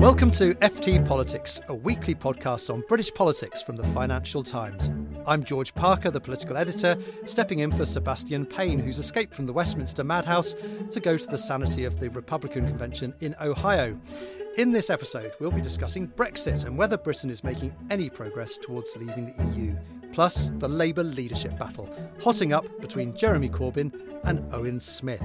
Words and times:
Welcome 0.00 0.30
to 0.30 0.54
FT 0.54 1.06
Politics, 1.06 1.60
a 1.68 1.74
weekly 1.74 2.14
podcast 2.14 2.72
on 2.72 2.82
British 2.88 3.12
politics 3.12 3.60
from 3.60 3.76
the 3.76 3.84
Financial 3.88 4.42
Times. 4.42 4.90
I'm 5.26 5.44
George 5.44 5.74
Parker, 5.74 6.10
the 6.10 6.22
political 6.22 6.56
editor, 6.56 6.96
stepping 7.26 7.58
in 7.58 7.70
for 7.70 7.84
Sebastian 7.84 8.46
Payne, 8.46 8.78
who's 8.78 8.98
escaped 8.98 9.34
from 9.34 9.44
the 9.44 9.52
Westminster 9.52 10.02
madhouse 10.02 10.54
to 10.90 11.00
go 11.00 11.18
to 11.18 11.26
the 11.26 11.36
sanity 11.36 11.84
of 11.84 12.00
the 12.00 12.08
Republican 12.08 12.66
convention 12.66 13.12
in 13.20 13.36
Ohio. 13.42 14.00
In 14.56 14.72
this 14.72 14.88
episode, 14.88 15.32
we'll 15.38 15.50
be 15.50 15.60
discussing 15.60 16.08
Brexit 16.08 16.64
and 16.64 16.78
whether 16.78 16.96
Britain 16.96 17.28
is 17.28 17.44
making 17.44 17.76
any 17.90 18.08
progress 18.08 18.56
towards 18.56 18.96
leaving 18.96 19.26
the 19.26 19.60
EU, 19.60 19.76
plus 20.12 20.50
the 20.60 20.68
Labour 20.68 21.04
leadership 21.04 21.58
battle, 21.58 21.94
hotting 22.20 22.54
up 22.54 22.64
between 22.80 23.14
Jeremy 23.14 23.50
Corbyn 23.50 23.92
and 24.24 24.50
Owen 24.54 24.80
Smith. 24.80 25.20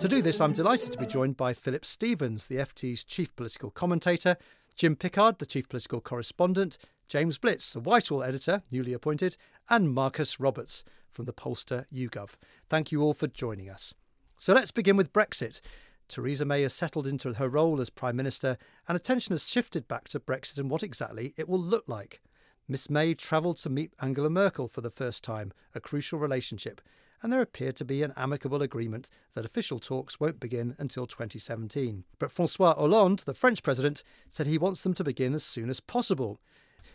To 0.00 0.08
do 0.08 0.20
this, 0.20 0.40
I'm 0.40 0.52
delighted 0.52 0.92
to 0.92 0.98
be 0.98 1.06
joined 1.06 1.36
by 1.36 1.54
Philip 1.54 1.84
Stephens, 1.84 2.46
the 2.46 2.56
FT's 2.56 3.04
chief 3.04 3.34
political 3.36 3.70
commentator, 3.70 4.36
Jim 4.76 4.96
Pickard, 4.96 5.38
the 5.38 5.46
chief 5.46 5.68
political 5.68 6.00
correspondent, 6.00 6.76
James 7.08 7.38
Blitz, 7.38 7.72
the 7.72 7.80
Whitehall 7.80 8.22
editor, 8.22 8.62
newly 8.70 8.92
appointed, 8.92 9.36
and 9.70 9.94
Marcus 9.94 10.38
Roberts 10.38 10.84
from 11.10 11.24
the 11.24 11.32
pollster 11.32 11.86
YouGov. 11.90 12.32
Thank 12.68 12.92
you 12.92 13.02
all 13.02 13.14
for 13.14 13.28
joining 13.28 13.70
us. 13.70 13.94
So 14.36 14.52
let's 14.52 14.72
begin 14.72 14.96
with 14.96 15.12
Brexit. 15.12 15.60
Theresa 16.08 16.44
May 16.44 16.62
has 16.62 16.74
settled 16.74 17.06
into 17.06 17.32
her 17.32 17.48
role 17.48 17.80
as 17.80 17.88
Prime 17.88 18.16
Minister, 18.16 18.58
and 18.86 18.96
attention 18.96 19.32
has 19.32 19.48
shifted 19.48 19.88
back 19.88 20.08
to 20.08 20.20
Brexit 20.20 20.58
and 20.58 20.68
what 20.68 20.82
exactly 20.82 21.32
it 21.38 21.48
will 21.48 21.60
look 21.60 21.84
like. 21.86 22.20
Miss 22.66 22.88
May 22.88 23.12
travelled 23.12 23.58
to 23.58 23.68
meet 23.68 23.92
Angela 24.00 24.30
Merkel 24.30 24.68
for 24.68 24.80
the 24.80 24.90
first 24.90 25.22
time, 25.22 25.52
a 25.74 25.80
crucial 25.80 26.18
relationship, 26.18 26.80
and 27.22 27.30
there 27.30 27.42
appeared 27.42 27.76
to 27.76 27.84
be 27.84 28.02
an 28.02 28.14
amicable 28.16 28.62
agreement 28.62 29.10
that 29.34 29.44
official 29.44 29.78
talks 29.78 30.18
won't 30.18 30.40
begin 30.40 30.74
until 30.78 31.06
2017. 31.06 32.04
But 32.18 32.30
Francois 32.30 32.74
Hollande, 32.74 33.24
the 33.26 33.34
French 33.34 33.62
president, 33.62 34.02
said 34.30 34.46
he 34.46 34.56
wants 34.56 34.82
them 34.82 34.94
to 34.94 35.04
begin 35.04 35.34
as 35.34 35.44
soon 35.44 35.68
as 35.68 35.80
possible. 35.80 36.40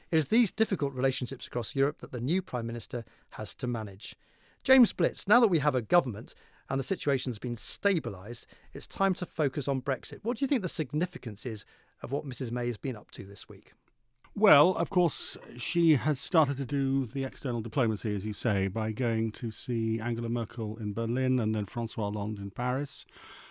It 0.09 0.17
is 0.17 0.29
these 0.29 0.51
difficult 0.51 0.93
relationships 0.93 1.45
across 1.45 1.75
Europe 1.75 1.99
that 1.99 2.11
the 2.11 2.19
new 2.19 2.41
Prime 2.41 2.65
Minister 2.65 3.05
has 3.31 3.53
to 3.55 3.67
manage. 3.67 4.15
James 4.63 4.91
Blitz, 4.91 5.27
now 5.27 5.39
that 5.39 5.49
we 5.49 5.59
have 5.59 5.75
a 5.75 5.83
government 5.83 6.33
and 6.67 6.79
the 6.79 6.83
situation's 6.83 7.37
been 7.37 7.55
stabilised, 7.55 8.47
it's 8.73 8.87
time 8.87 9.13
to 9.13 9.25
focus 9.25 9.67
on 9.67 9.83
Brexit. 9.83 10.19
What 10.23 10.37
do 10.37 10.43
you 10.43 10.47
think 10.47 10.63
the 10.63 10.69
significance 10.69 11.45
is 11.45 11.63
of 12.01 12.11
what 12.11 12.25
Mrs 12.25 12.51
May 12.51 12.65
has 12.65 12.77
been 12.77 12.95
up 12.95 13.11
to 13.11 13.23
this 13.23 13.47
week? 13.47 13.73
Well, 14.39 14.69
of 14.75 14.89
course, 14.89 15.35
she 15.57 15.95
has 15.95 16.17
started 16.17 16.55
to 16.55 16.65
do 16.65 17.05
the 17.05 17.25
external 17.25 17.59
diplomacy, 17.59 18.15
as 18.15 18.25
you 18.25 18.31
say, 18.31 18.69
by 18.69 18.93
going 18.93 19.31
to 19.33 19.51
see 19.51 19.99
Angela 19.99 20.29
Merkel 20.29 20.77
in 20.77 20.93
Berlin 20.93 21.41
and 21.41 21.53
then 21.53 21.65
Francois 21.65 22.05
Hollande 22.05 22.39
in 22.39 22.49
Paris. 22.49 23.05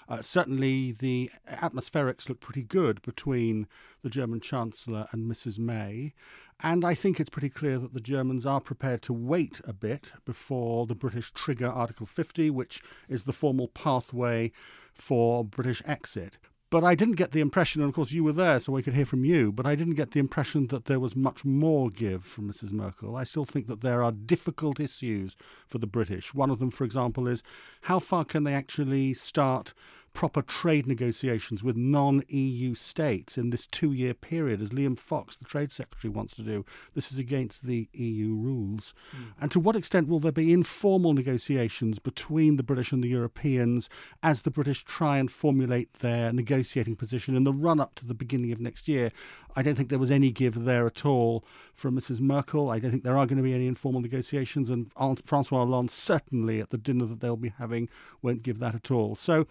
Uh, 0.09 0.23
certainly, 0.23 0.93
the 0.93 1.31
atmospherics 1.47 2.31
look 2.31 2.41
pretty 2.41 2.63
good 2.63 3.03
between 3.03 3.67
the 4.01 4.09
German 4.09 4.41
Chancellor 4.41 5.07
and 5.13 5.31
Mrs. 5.31 5.59
May. 5.59 6.15
And 6.61 6.87
I 6.87 6.95
think 6.95 7.21
it's 7.21 7.29
pretty 7.29 7.51
clear 7.51 7.79
that 7.79 7.93
the 7.93 8.01
Germans 8.01 8.47
are 8.47 8.63
prepared 8.63 9.03
to 9.03 9.13
wait 9.13 9.61
a 9.65 9.75
bit 9.75 10.13
before 10.25 10.87
the 10.87 10.95
British 10.95 11.33
trigger 11.33 11.69
Article 11.69 12.07
50, 12.07 12.49
which 12.49 12.83
is 13.11 13.25
the 13.25 13.35
formal 13.35 13.69
pathway 13.69 14.53
for 14.95 15.45
British 15.45 15.83
exit. 15.85 16.39
But 16.71 16.85
I 16.85 16.95
didn't 16.95 17.15
get 17.15 17.33
the 17.33 17.41
impression, 17.41 17.81
and 17.81 17.89
of 17.89 17.95
course 17.95 18.13
you 18.13 18.23
were 18.23 18.33
there, 18.33 18.61
so 18.61 18.73
we 18.73 18.83
could 18.83 18.93
hear 18.93 19.07
from 19.07 19.25
you, 19.25 19.51
but 19.53 19.65
I 19.65 19.75
didn't 19.75 19.95
get 19.95 20.11
the 20.11 20.21
impression 20.21 20.67
that 20.67 20.85
there 20.85 21.01
was 21.01 21.17
much 21.17 21.43
more 21.43 21.89
give 21.89 22.25
from 22.25 22.51
Mrs. 22.51 22.73
Merkel. 22.73 23.17
I 23.17 23.25
still 23.25 23.47
think 23.47 23.69
that 23.69 23.81
there 23.81 24.03
are 24.03 24.13
difficult 24.13 24.79
issues 24.79 25.35
for 25.67 25.79
the 25.79 25.87
British. 25.87 26.35
One 26.35 26.51
of 26.51 26.59
them, 26.59 26.71
for 26.71 26.85
example, 26.85 27.27
is 27.27 27.43
how 27.83 28.01
far 28.01 28.23
can 28.27 28.45
they 28.45 28.53
actually 28.53 29.15
start 29.15 29.73
proper 30.19 30.43
trade 30.43 30.85
negotiations 30.85 31.63
with 31.63 31.77
non 31.77 32.25
EU 32.27 32.75
states 32.75 33.39
in 33.39 33.51
this 33.51 33.69
two 33.69 33.93
year 33.93 34.13
period, 34.13 34.61
as 34.61 34.71
Liam 34.71 34.99
Fox, 34.99 35.37
the 35.37 35.45
Trade 35.45 35.71
Secretary, 35.71 36.13
wants 36.13 36.35
to 36.35 36.43
do. 36.43 36.67
This 36.97 37.13
is 37.13 37.19
against 37.19 37.65
the 37.65 37.89
EU 37.93 38.35
rules. 38.35 38.95
Mm. 39.17 39.25
And 39.41 39.51
to 39.53 39.61
what 39.61 39.77
extent 39.77 40.09
will 40.09 40.19
there 40.19 40.33
be 40.33 40.53
informal 40.53 41.13
negotiations 41.13 42.01
between 42.01 42.57
the 42.57 42.65
British 42.65 42.91
and 42.91 43.01
the 43.01 43.09
Europeans 43.09 43.89
as 44.21 44.43
the 44.43 44.51
British 44.51 44.83
try 44.83 45.19
and 45.19 45.31
formulate 45.31 46.01
their 46.01 46.33
negotiating 46.33 46.97
position 46.97 47.37
in 47.37 47.45
the 47.45 47.53
run 47.53 47.79
up 47.79 47.95
to 47.95 48.05
the 48.05 48.13
beginning 48.13 48.51
of 48.51 48.59
next 48.59 48.89
year? 48.89 49.13
I 49.55 49.63
don't 49.63 49.77
think 49.77 49.89
there 49.89 50.01
was 50.01 50.11
any 50.11 50.33
give 50.33 50.65
there 50.65 50.89
at 50.89 51.07
all 51.07 51.45
from 51.77 51.95
Mrs. 51.97 52.19
Merkel. 52.19 52.71
I 52.71 52.81
don't 52.81 52.91
think 52.91 53.05
there 53.05 53.17
are 53.17 53.27
going 53.27 53.37
to 53.37 53.45
be 53.45 53.55
any 53.55 53.69
informal 53.69 54.01
negotiations, 54.01 54.69
and 54.69 54.91
Francois 55.25 55.59
Hollande 55.59 55.93
certainly 55.93 56.59
at 56.59 56.71
the 56.71 56.77
dinner 56.77 57.07
that 57.07 57.21
they'll 57.21 57.37
be 57.37 57.55
having 57.57 57.89
won't 58.21 58.43
give 58.43 58.59
that 58.59 58.75
at 58.75 58.91
all. 58.91 59.15
So 59.15 59.47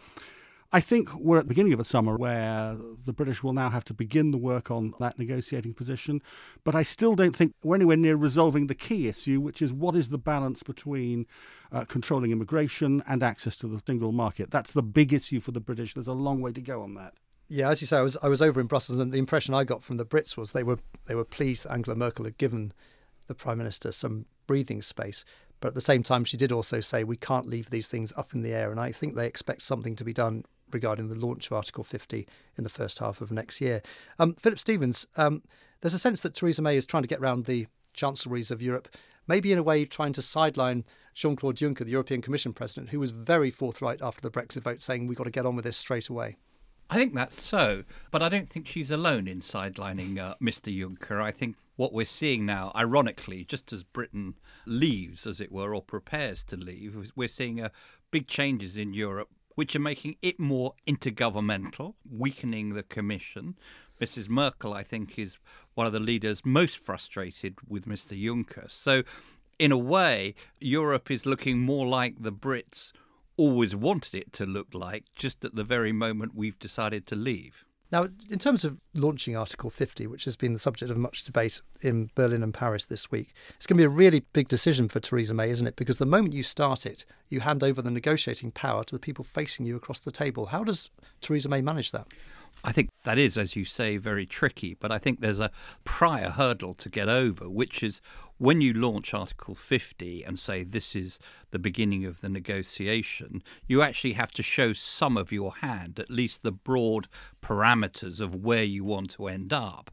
I 0.74 0.82
think 0.82 1.14
we're 1.16 1.38
at 1.38 1.46
the 1.46 1.50
beginning 1.50 1.72
of 1.72 1.80
a 1.80 1.86
summer 1.86 2.18
where 2.18 2.76
the 3.06 3.14
British 3.14 3.42
will 3.42 3.54
now 3.54 3.70
have 3.70 3.86
to 3.86 3.94
begin 3.94 4.32
the 4.32 4.38
work 4.38 4.70
on 4.70 4.94
that 5.00 5.18
negotiating 5.18 5.74
position. 5.74 6.22
But 6.66 6.76
I 6.76 6.84
still 6.84 7.16
don't 7.16 7.34
think 7.34 7.54
we're 7.64 7.76
anywhere 7.76 7.96
near 7.96 8.18
resolving 8.18 8.68
the 8.68 8.76
key 8.76 9.08
issue, 9.08 9.40
which 9.40 9.62
is 9.62 9.72
what 9.72 9.96
is 9.96 10.10
the 10.10 10.18
balance 10.18 10.64
between 10.64 11.26
uh, 11.72 11.86
controlling 11.86 12.32
immigration 12.32 13.02
and 13.08 13.24
access 13.24 13.56
to 13.58 13.68
the 13.68 13.82
single 13.88 14.12
market. 14.12 14.52
That's 14.52 14.74
the 14.74 14.84
big 14.84 15.14
issue 15.14 15.40
for 15.40 15.52
the 15.52 15.62
British. 15.62 15.94
There's 15.94 16.08
a 16.08 16.14
long 16.14 16.42
way 16.42 16.52
to 16.52 16.62
go 16.62 16.82
on 16.82 16.96
that. 16.96 17.14
Yeah, 17.48 17.70
as 17.70 17.80
you 17.80 17.88
say, 17.88 18.00
I 18.00 18.02
was 18.02 18.18
I 18.22 18.28
was 18.28 18.42
over 18.42 18.60
in 18.60 18.68
Brussels, 18.68 19.00
and 19.00 19.14
the 19.14 19.20
impression 19.20 19.54
I 19.54 19.64
got 19.64 19.84
from 19.84 19.96
the 19.96 20.06
Brits 20.06 20.36
was 20.36 20.52
they 20.52 20.64
were 20.64 20.80
they 21.06 21.16
were 21.16 21.24
pleased 21.24 21.64
that 21.64 21.72
Angela 21.72 21.96
Merkel 21.96 22.26
had 22.26 22.38
given 22.38 22.74
the 23.28 23.36
Prime 23.36 23.58
Minister 23.58 23.94
some 23.94 24.26
breathing 24.48 24.82
space. 24.82 25.24
But 25.62 25.70
at 25.70 25.76
the 25.76 25.82
same 25.82 26.04
time, 26.04 26.26
she 26.26 26.38
did 26.38 26.52
also 26.52 26.82
say 26.82 27.04
we 27.04 27.18
can't 27.18 27.48
leave 27.48 27.70
these 27.70 27.88
things 27.88 28.14
up 28.18 28.34
in 28.34 28.42
the 28.42 28.54
air, 28.54 28.70
and 28.70 28.82
I 28.82 28.92
think 28.92 29.16
they 29.16 29.28
expect 29.28 29.62
something 29.62 29.96
to 29.96 30.04
be 30.04 30.14
done 30.14 30.44
regarding 30.72 31.10
the 31.10 31.16
launch 31.16 31.48
of 31.48 31.54
Article 31.54 31.84
50 31.84 32.28
in 32.58 32.64
the 32.64 32.70
first 32.70 33.00
half 33.00 33.22
of 33.22 33.32
next 33.32 33.62
year. 33.62 33.82
Um, 34.20 34.34
Philip 34.36 34.60
Stephens, 34.60 35.08
um, 35.16 35.44
there's 35.82 35.94
a 35.94 36.00
sense 36.00 36.22
that 36.22 36.34
Theresa 36.34 36.62
May 36.62 36.78
is 36.78 36.86
trying 36.86 37.04
to 37.04 37.10
get 37.10 37.20
around 37.20 37.46
the 37.46 37.68
chancelleries 37.94 38.52
of 38.52 38.62
Europe, 38.62 38.88
maybe 39.28 39.52
in 39.52 39.58
a 39.58 39.64
way 39.64 39.86
trying 39.86 40.14
to 40.14 40.22
sideline 40.22 40.86
Jean 41.14 41.36
Claude 41.36 41.56
Juncker, 41.56 41.80
the 41.80 41.92
European 41.92 42.22
Commission 42.22 42.54
president, 42.54 42.90
who 42.90 43.00
was 43.00 43.12
very 43.12 43.50
forthright 43.50 44.02
after 44.02 44.22
the 44.22 44.32
Brexit 44.32 44.62
vote, 44.62 44.82
saying 44.82 45.08
we've 45.08 45.18
got 45.18 45.24
to 45.24 45.32
get 45.32 45.46
on 45.46 45.56
with 45.56 45.66
this 45.66 45.78
straight 45.78 46.10
away. 46.10 46.38
I 46.90 46.96
think 46.96 47.14
that's 47.14 47.42
so, 47.42 47.84
but 48.12 48.24
I 48.24 48.30
don't 48.30 48.50
think 48.50 48.68
she's 48.68 48.92
alone 48.92 49.28
in 49.28 49.42
sidelining 49.42 50.20
uh, 50.20 50.36
Mr. 50.42 50.74
Juncker. 50.74 51.22
I 51.22 51.32
think 51.32 51.58
what 51.76 51.92
we're 51.92 52.06
seeing 52.06 52.46
now, 52.46 52.72
ironically, 52.76 53.44
just 53.44 53.74
as 53.74 53.84
Britain 53.84 54.36
leaves, 54.66 55.28
as 55.28 55.42
it 55.42 55.52
were, 55.52 55.76
or 55.76 55.82
prepares 55.82 56.44
to 56.46 56.56
leave, 56.56 57.12
we're 57.16 57.28
seeing 57.28 57.62
uh, 57.62 57.70
big 58.10 58.28
changes 58.28 58.78
in 58.78 58.94
Europe 58.94 59.30
which 59.58 59.76
are 59.76 59.80
making 59.80 60.16
it 60.22 60.40
more 60.40 60.76
intergovernmental, 60.88 61.96
weakening 62.08 62.76
the 62.76 62.84
Commission. 62.84 63.58
Mrs. 64.00 64.30
Merkel, 64.30 64.72
I 64.72 64.84
think, 64.84 65.18
is 65.18 65.40
one 65.74 65.88
of 65.88 65.94
the 65.94 66.00
leaders 66.00 66.46
most 66.46 66.78
frustrated 66.78 67.56
with 67.68 67.88
Mr. 67.88 68.16
Juncker. 68.16 68.70
So, 68.70 69.02
in 69.58 69.72
a 69.72 69.78
way, 69.78 70.36
Europe 70.60 71.10
is 71.10 71.26
looking 71.26 71.58
more 71.58 71.88
like 71.88 72.22
the 72.22 72.32
Brits 72.32 72.92
always 73.36 73.76
wanted 73.76 74.14
it 74.14 74.32
to 74.34 74.46
look 74.46 74.76
like, 74.76 75.06
just 75.16 75.44
at 75.44 75.56
the 75.56 75.64
very 75.64 75.92
moment 75.92 76.36
we've 76.36 76.60
decided 76.60 77.08
to 77.08 77.16
leave. 77.16 77.66
Now, 77.92 78.08
in 78.30 78.40
terms 78.40 78.66
of 78.66 78.78
launching 78.94 79.38
Article 79.38 79.70
50, 79.70 80.08
which 80.08 80.26
has 80.26 80.36
been 80.36 80.54
the 80.54 80.60
subject 80.60 80.92
of 80.92 80.98
much 80.98 81.24
debate 81.24 81.62
in 81.82 82.10
Berlin 82.16 82.44
and 82.44 82.54
Paris 82.54 82.86
this 82.86 83.10
week, 83.10 83.34
it's 83.56 83.66
going 83.66 83.78
to 83.78 83.82
be 83.82 83.86
a 83.86 83.90
really 83.90 84.26
big 84.34 84.50
decision 84.50 84.90
for 84.90 85.00
Theresa 85.00 85.34
May, 85.34 85.50
isn't 85.50 85.68
it? 85.68 85.78
Because 85.78 85.98
the 85.98 86.06
moment 86.06 86.34
you 86.34 86.44
start 86.44 86.86
it, 86.86 87.06
you 87.30 87.40
hand 87.40 87.64
over 87.64 87.82
the 87.82 87.92
negotiating 87.92 88.52
power 88.52 88.84
to 88.84 88.96
the 88.96 89.00
people 89.00 89.24
facing 89.24 89.66
you 89.66 89.76
across 89.78 90.00
the 90.00 90.12
table. 90.12 90.48
How 90.48 90.64
does 90.64 90.90
Theresa 91.22 91.48
May 91.48 91.62
manage 91.62 91.92
that? 91.92 92.08
I 92.64 92.72
think 92.72 92.90
that 93.04 93.18
is, 93.18 93.38
as 93.38 93.56
you 93.56 93.66
say, 93.66 93.98
very 93.98 94.26
tricky. 94.26 94.74
But 94.74 94.92
I 94.92 94.98
think 94.98 95.20
there's 95.20 95.40
a 95.40 95.52
prior 95.84 96.30
hurdle 96.30 96.74
to 96.76 96.90
get 96.90 97.08
over, 97.08 97.50
which 97.50 97.84
is 97.84 98.02
when 98.38 98.62
you 98.62 98.74
launch 98.74 99.14
Article 99.14 99.56
50 99.56 100.24
and 100.24 100.38
say 100.38 100.64
this 100.64 100.96
is 100.96 101.20
the 101.52 101.60
beginning 101.60 102.06
of 102.06 102.22
the 102.22 102.30
negotiation, 102.30 103.42
you 103.68 103.82
actually 103.82 104.14
have 104.14 104.32
to 104.32 104.44
show 104.44 104.74
some 104.74 105.18
of 105.18 105.32
your 105.32 105.56
hand, 105.56 106.00
at 106.00 106.12
least 106.12 106.44
the 106.44 106.52
broad 106.52 107.08
parameters 107.42 108.20
of 108.20 108.36
where 108.36 108.64
you 108.64 108.84
want 108.84 109.12
to 109.12 109.28
end 109.28 109.54
up. 109.54 109.92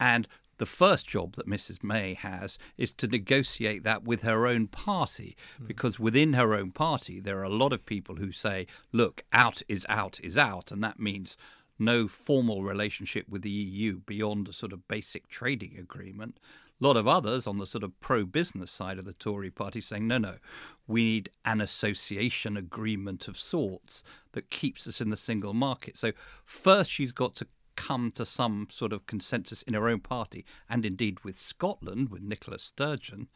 And 0.00 0.26
the 0.58 0.66
first 0.66 1.06
job 1.08 1.34
that 1.36 1.48
Mrs. 1.48 1.82
May 1.82 2.14
has 2.14 2.58
is 2.78 2.92
to 2.94 3.06
negotiate 3.06 3.82
that 3.84 4.04
with 4.04 4.22
her 4.22 4.46
own 4.46 4.68
party, 4.68 5.36
mm. 5.60 5.66
because 5.66 5.98
within 5.98 6.34
her 6.34 6.54
own 6.54 6.70
party, 6.70 7.20
there 7.20 7.38
are 7.40 7.44
a 7.44 7.48
lot 7.48 7.72
of 7.72 7.86
people 7.86 8.16
who 8.16 8.32
say, 8.32 8.66
look, 8.92 9.24
out 9.32 9.62
is 9.68 9.84
out 9.88 10.20
is 10.22 10.38
out, 10.38 10.70
and 10.70 10.82
that 10.84 11.00
means 11.00 11.36
no 11.78 12.08
formal 12.08 12.62
relationship 12.62 13.28
with 13.28 13.42
the 13.42 13.50
EU 13.50 14.00
beyond 14.00 14.48
a 14.48 14.52
sort 14.52 14.72
of 14.72 14.86
basic 14.88 15.28
trading 15.28 15.76
agreement. 15.78 16.38
A 16.80 16.84
lot 16.84 16.96
of 16.96 17.06
others 17.06 17.46
on 17.46 17.58
the 17.58 17.66
sort 17.66 17.84
of 17.84 17.98
pro 18.00 18.24
business 18.24 18.70
side 18.70 18.98
of 18.98 19.04
the 19.04 19.12
Tory 19.12 19.50
party 19.50 19.80
saying, 19.80 20.06
no, 20.06 20.18
no, 20.18 20.36
we 20.86 21.04
need 21.04 21.30
an 21.44 21.60
association 21.60 22.56
agreement 22.56 23.28
of 23.28 23.38
sorts 23.38 24.02
that 24.32 24.50
keeps 24.50 24.86
us 24.86 25.00
in 25.00 25.10
the 25.10 25.16
single 25.16 25.54
market. 25.54 25.96
So, 25.96 26.12
first, 26.44 26.90
she's 26.90 27.12
got 27.12 27.36
to 27.36 27.46
come 27.76 28.12
to 28.12 28.24
some 28.24 28.68
sort 28.70 28.92
of 28.92 29.06
consensus 29.06 29.62
in 29.62 29.74
her 29.74 29.88
own 29.88 30.00
party, 30.00 30.44
and 30.68 30.84
indeed 30.84 31.24
with 31.24 31.36
Scotland, 31.36 32.08
with 32.10 32.22
Nicola 32.22 32.58
Sturgeon, 32.58 33.28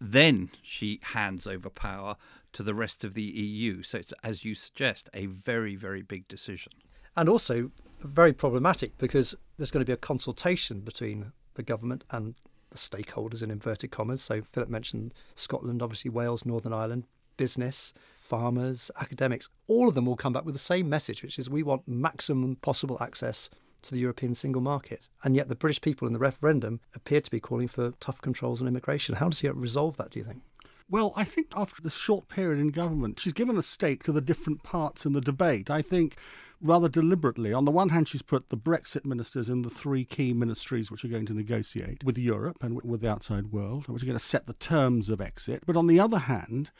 then 0.00 0.50
she 0.62 1.00
hands 1.02 1.46
over 1.46 1.70
power 1.70 2.16
to 2.52 2.62
the 2.62 2.74
rest 2.74 3.04
of 3.04 3.14
the 3.14 3.22
EU. 3.22 3.82
So 3.82 3.98
it's, 3.98 4.12
as 4.22 4.44
you 4.44 4.54
suggest, 4.54 5.08
a 5.14 5.26
very, 5.26 5.76
very 5.76 6.02
big 6.02 6.28
decision. 6.28 6.72
And 7.16 7.28
also 7.28 7.70
very 8.00 8.32
problematic 8.32 8.98
because 8.98 9.34
there's 9.56 9.70
going 9.70 9.84
to 9.84 9.88
be 9.88 9.92
a 9.92 9.96
consultation 9.96 10.80
between 10.80 11.32
the 11.54 11.62
government 11.62 12.04
and 12.10 12.34
the 12.70 12.76
stakeholders 12.76 13.42
in 13.42 13.50
inverted 13.50 13.90
commas. 13.90 14.22
So 14.22 14.42
Philip 14.42 14.68
mentioned 14.68 15.14
Scotland, 15.34 15.82
obviously 15.82 16.10
Wales, 16.10 16.44
Northern 16.44 16.72
Ireland, 16.72 17.06
business, 17.36 17.94
farmers, 18.12 18.90
academics, 19.00 19.48
all 19.66 19.88
of 19.88 19.94
them 19.94 20.06
will 20.06 20.16
come 20.16 20.32
back 20.32 20.44
with 20.44 20.54
the 20.54 20.58
same 20.60 20.88
message, 20.88 21.22
which 21.22 21.38
is 21.38 21.48
we 21.48 21.62
want 21.62 21.86
maximum 21.86 22.56
possible 22.56 22.98
access 23.00 23.48
to 23.82 23.94
the 23.94 24.00
European 24.00 24.34
single 24.34 24.62
market. 24.62 25.08
And 25.22 25.36
yet 25.36 25.48
the 25.48 25.54
British 25.54 25.80
people 25.80 26.06
in 26.06 26.14
the 26.14 26.18
referendum 26.18 26.80
appear 26.94 27.20
to 27.20 27.30
be 27.30 27.40
calling 27.40 27.68
for 27.68 27.92
tough 28.00 28.20
controls 28.20 28.60
on 28.60 28.68
immigration. 28.68 29.16
How 29.16 29.28
does 29.28 29.40
he 29.40 29.48
resolve 29.48 29.96
that, 29.98 30.10
do 30.10 30.18
you 30.18 30.24
think? 30.24 30.42
Well, 30.90 31.12
I 31.16 31.24
think 31.24 31.48
after 31.56 31.80
this 31.80 31.94
short 31.94 32.28
period 32.28 32.60
in 32.60 32.68
government, 32.68 33.20
she's 33.20 33.32
given 33.32 33.56
a 33.56 33.62
stake 33.62 34.02
to 34.04 34.12
the 34.12 34.20
different 34.20 34.62
parts 34.62 35.06
in 35.06 35.12
the 35.12 35.20
debate. 35.20 35.70
I 35.70 35.80
think 35.80 36.16
rather 36.64 36.88
deliberately. 36.88 37.52
On 37.52 37.64
the 37.64 37.70
one 37.70 37.90
hand, 37.90 38.08
she's 38.08 38.22
put 38.22 38.48
the 38.48 38.56
Brexit 38.56 39.04
ministers 39.04 39.48
in 39.48 39.62
the 39.62 39.70
three 39.70 40.04
key 40.04 40.32
ministries 40.32 40.90
which 40.90 41.04
are 41.04 41.08
going 41.08 41.26
to 41.26 41.34
negotiate 41.34 42.02
with 42.02 42.18
Europe 42.18 42.64
and 42.64 42.80
with 42.82 43.02
the 43.02 43.10
outside 43.10 43.52
world, 43.52 43.86
which 43.86 44.02
are 44.02 44.06
going 44.06 44.18
to 44.18 44.24
set 44.24 44.46
the 44.46 44.54
terms 44.54 45.08
of 45.10 45.20
exit. 45.20 45.62
But 45.66 45.76
on 45.76 45.86
the 45.86 46.00
other 46.00 46.18
hand, 46.18 46.70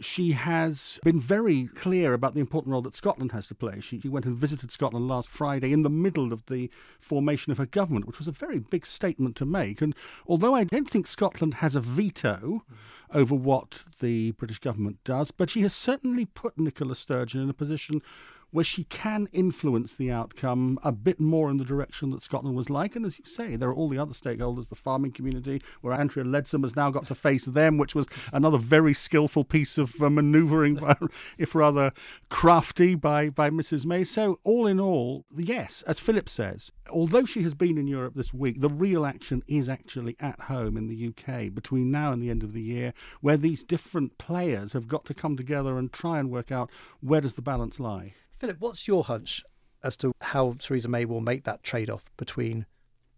she 0.00 0.32
has 0.32 1.00
been 1.02 1.20
very 1.20 1.66
clear 1.74 2.14
about 2.14 2.34
the 2.34 2.40
important 2.40 2.72
role 2.72 2.82
that 2.82 2.94
Scotland 2.94 3.32
has 3.32 3.48
to 3.48 3.54
play. 3.54 3.80
She, 3.80 4.00
she, 4.00 4.08
went 4.08 4.26
and 4.26 4.36
visited 4.36 4.70
Scotland 4.70 5.08
last 5.08 5.28
Friday 5.28 5.72
in 5.72 5.82
the 5.82 5.90
middle 5.90 6.32
of 6.32 6.46
the 6.46 6.70
formation 7.00 7.50
of 7.50 7.58
her 7.58 7.66
government, 7.66 8.06
which 8.06 8.18
was 8.18 8.28
a 8.28 8.32
very 8.32 8.60
big 8.60 8.86
statement 8.86 9.34
to 9.36 9.44
make. 9.44 9.82
And 9.82 9.94
although 10.26 10.54
I 10.54 10.64
don't 10.64 10.88
think 10.88 11.06
Scotland 11.06 11.54
has 11.54 11.74
a 11.74 11.80
veto 11.80 12.64
over 13.12 13.34
what 13.34 13.84
the 14.00 14.32
British 14.32 14.60
government 14.60 14.98
does, 15.04 15.30
but 15.32 15.50
she 15.50 15.62
has 15.62 15.74
certainly 15.74 16.26
put 16.26 16.58
Nicola 16.58 16.94
Sturgeon 16.94 17.40
in 17.40 17.50
a 17.50 17.54
position 17.54 18.00
where 18.50 18.64
she 18.64 18.84
can 18.84 19.28
influence 19.32 19.94
the 19.94 20.10
outcome 20.10 20.78
a 20.82 20.92
bit 20.92 21.20
more 21.20 21.50
in 21.50 21.58
the 21.58 21.64
direction 21.64 22.10
that 22.10 22.22
Scotland 22.22 22.56
was 22.56 22.70
like. 22.70 22.96
And 22.96 23.04
as 23.04 23.18
you 23.18 23.24
say, 23.24 23.56
there 23.56 23.68
are 23.68 23.74
all 23.74 23.88
the 23.88 23.98
other 23.98 24.12
stakeholders, 24.12 24.68
the 24.68 24.74
farming 24.74 25.12
community, 25.12 25.62
where 25.80 25.92
Andrea 25.92 26.24
Leadsom 26.24 26.62
has 26.62 26.74
now 26.74 26.90
got 26.90 27.06
to 27.08 27.14
face 27.14 27.44
them, 27.44 27.76
which 27.76 27.94
was 27.94 28.06
another 28.32 28.58
very 28.58 28.94
skillful 28.94 29.44
piece 29.44 29.76
of 29.76 30.00
uh, 30.02 30.08
manoeuvring, 30.08 30.80
if 31.38 31.54
rather 31.54 31.92
crafty, 32.30 32.94
by, 32.94 33.28
by 33.28 33.50
Mrs. 33.50 33.84
May. 33.84 34.04
So, 34.04 34.38
all 34.44 34.66
in 34.66 34.80
all, 34.80 35.24
yes, 35.36 35.82
as 35.86 35.98
Philip 35.98 36.28
says, 36.28 36.70
although 36.90 37.24
she 37.24 37.42
has 37.42 37.54
been 37.54 37.76
in 37.76 37.86
Europe 37.86 38.14
this 38.14 38.32
week, 38.32 38.60
the 38.60 38.68
real 38.68 39.04
action 39.04 39.42
is 39.46 39.68
actually 39.68 40.16
at 40.20 40.40
home 40.40 40.76
in 40.76 40.86
the 40.86 41.08
UK 41.08 41.54
between 41.54 41.90
now 41.90 42.12
and 42.12 42.22
the 42.22 42.30
end 42.30 42.42
of 42.42 42.52
the 42.52 42.62
year, 42.62 42.94
where 43.20 43.36
these 43.36 43.62
different 43.62 44.16
players 44.18 44.72
have 44.72 44.88
got 44.88 45.04
to 45.04 45.14
come 45.14 45.36
together 45.36 45.78
and 45.78 45.92
try 45.92 46.18
and 46.18 46.30
work 46.30 46.50
out 46.50 46.70
where 47.00 47.20
does 47.20 47.34
the 47.34 47.42
balance 47.42 47.78
lie. 47.78 48.12
Philip, 48.38 48.60
what's 48.60 48.86
your 48.86 49.02
hunch 49.02 49.42
as 49.82 49.96
to 49.96 50.12
how 50.20 50.54
Theresa 50.58 50.88
May 50.88 51.04
will 51.04 51.20
make 51.20 51.42
that 51.42 51.64
trade 51.64 51.90
off 51.90 52.08
between 52.16 52.66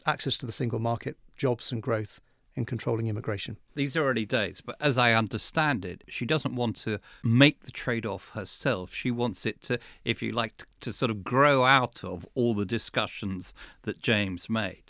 access 0.07 0.39
to 0.39 0.47
the 0.47 0.53
single 0.53 0.79
market, 0.79 1.19
jobs 1.37 1.71
and 1.71 1.83
growth, 1.83 2.21
in 2.61 2.67
controlling 2.67 3.09
immigration? 3.09 3.57
These 3.75 3.97
are 3.97 4.09
early 4.09 4.27
days, 4.27 4.61
but 4.61 4.77
as 4.81 4.97
I 4.97 5.15
understand 5.15 5.85
it, 5.85 6.05
she 6.09 6.27
doesn't 6.27 6.55
want 6.55 6.77
to 6.83 7.01
make 7.25 7.65
the 7.65 7.73
trade 7.73 8.07
off 8.07 8.31
herself. 8.35 8.95
She 8.95 9.11
wants 9.11 9.47
it 9.47 9.63
to, 9.63 9.79
if 10.05 10.23
you 10.23 10.31
like, 10.31 10.59
to, 10.59 10.67
to, 10.81 10.93
sort 10.93 11.11
of 11.11 11.25
grow 11.25 11.65
out 11.65 12.05
of 12.05 12.27
all 12.35 12.55
the 12.55 12.67
discussions 12.67 13.55
that 13.83 14.03
James 14.03 14.49
made. 14.49 14.83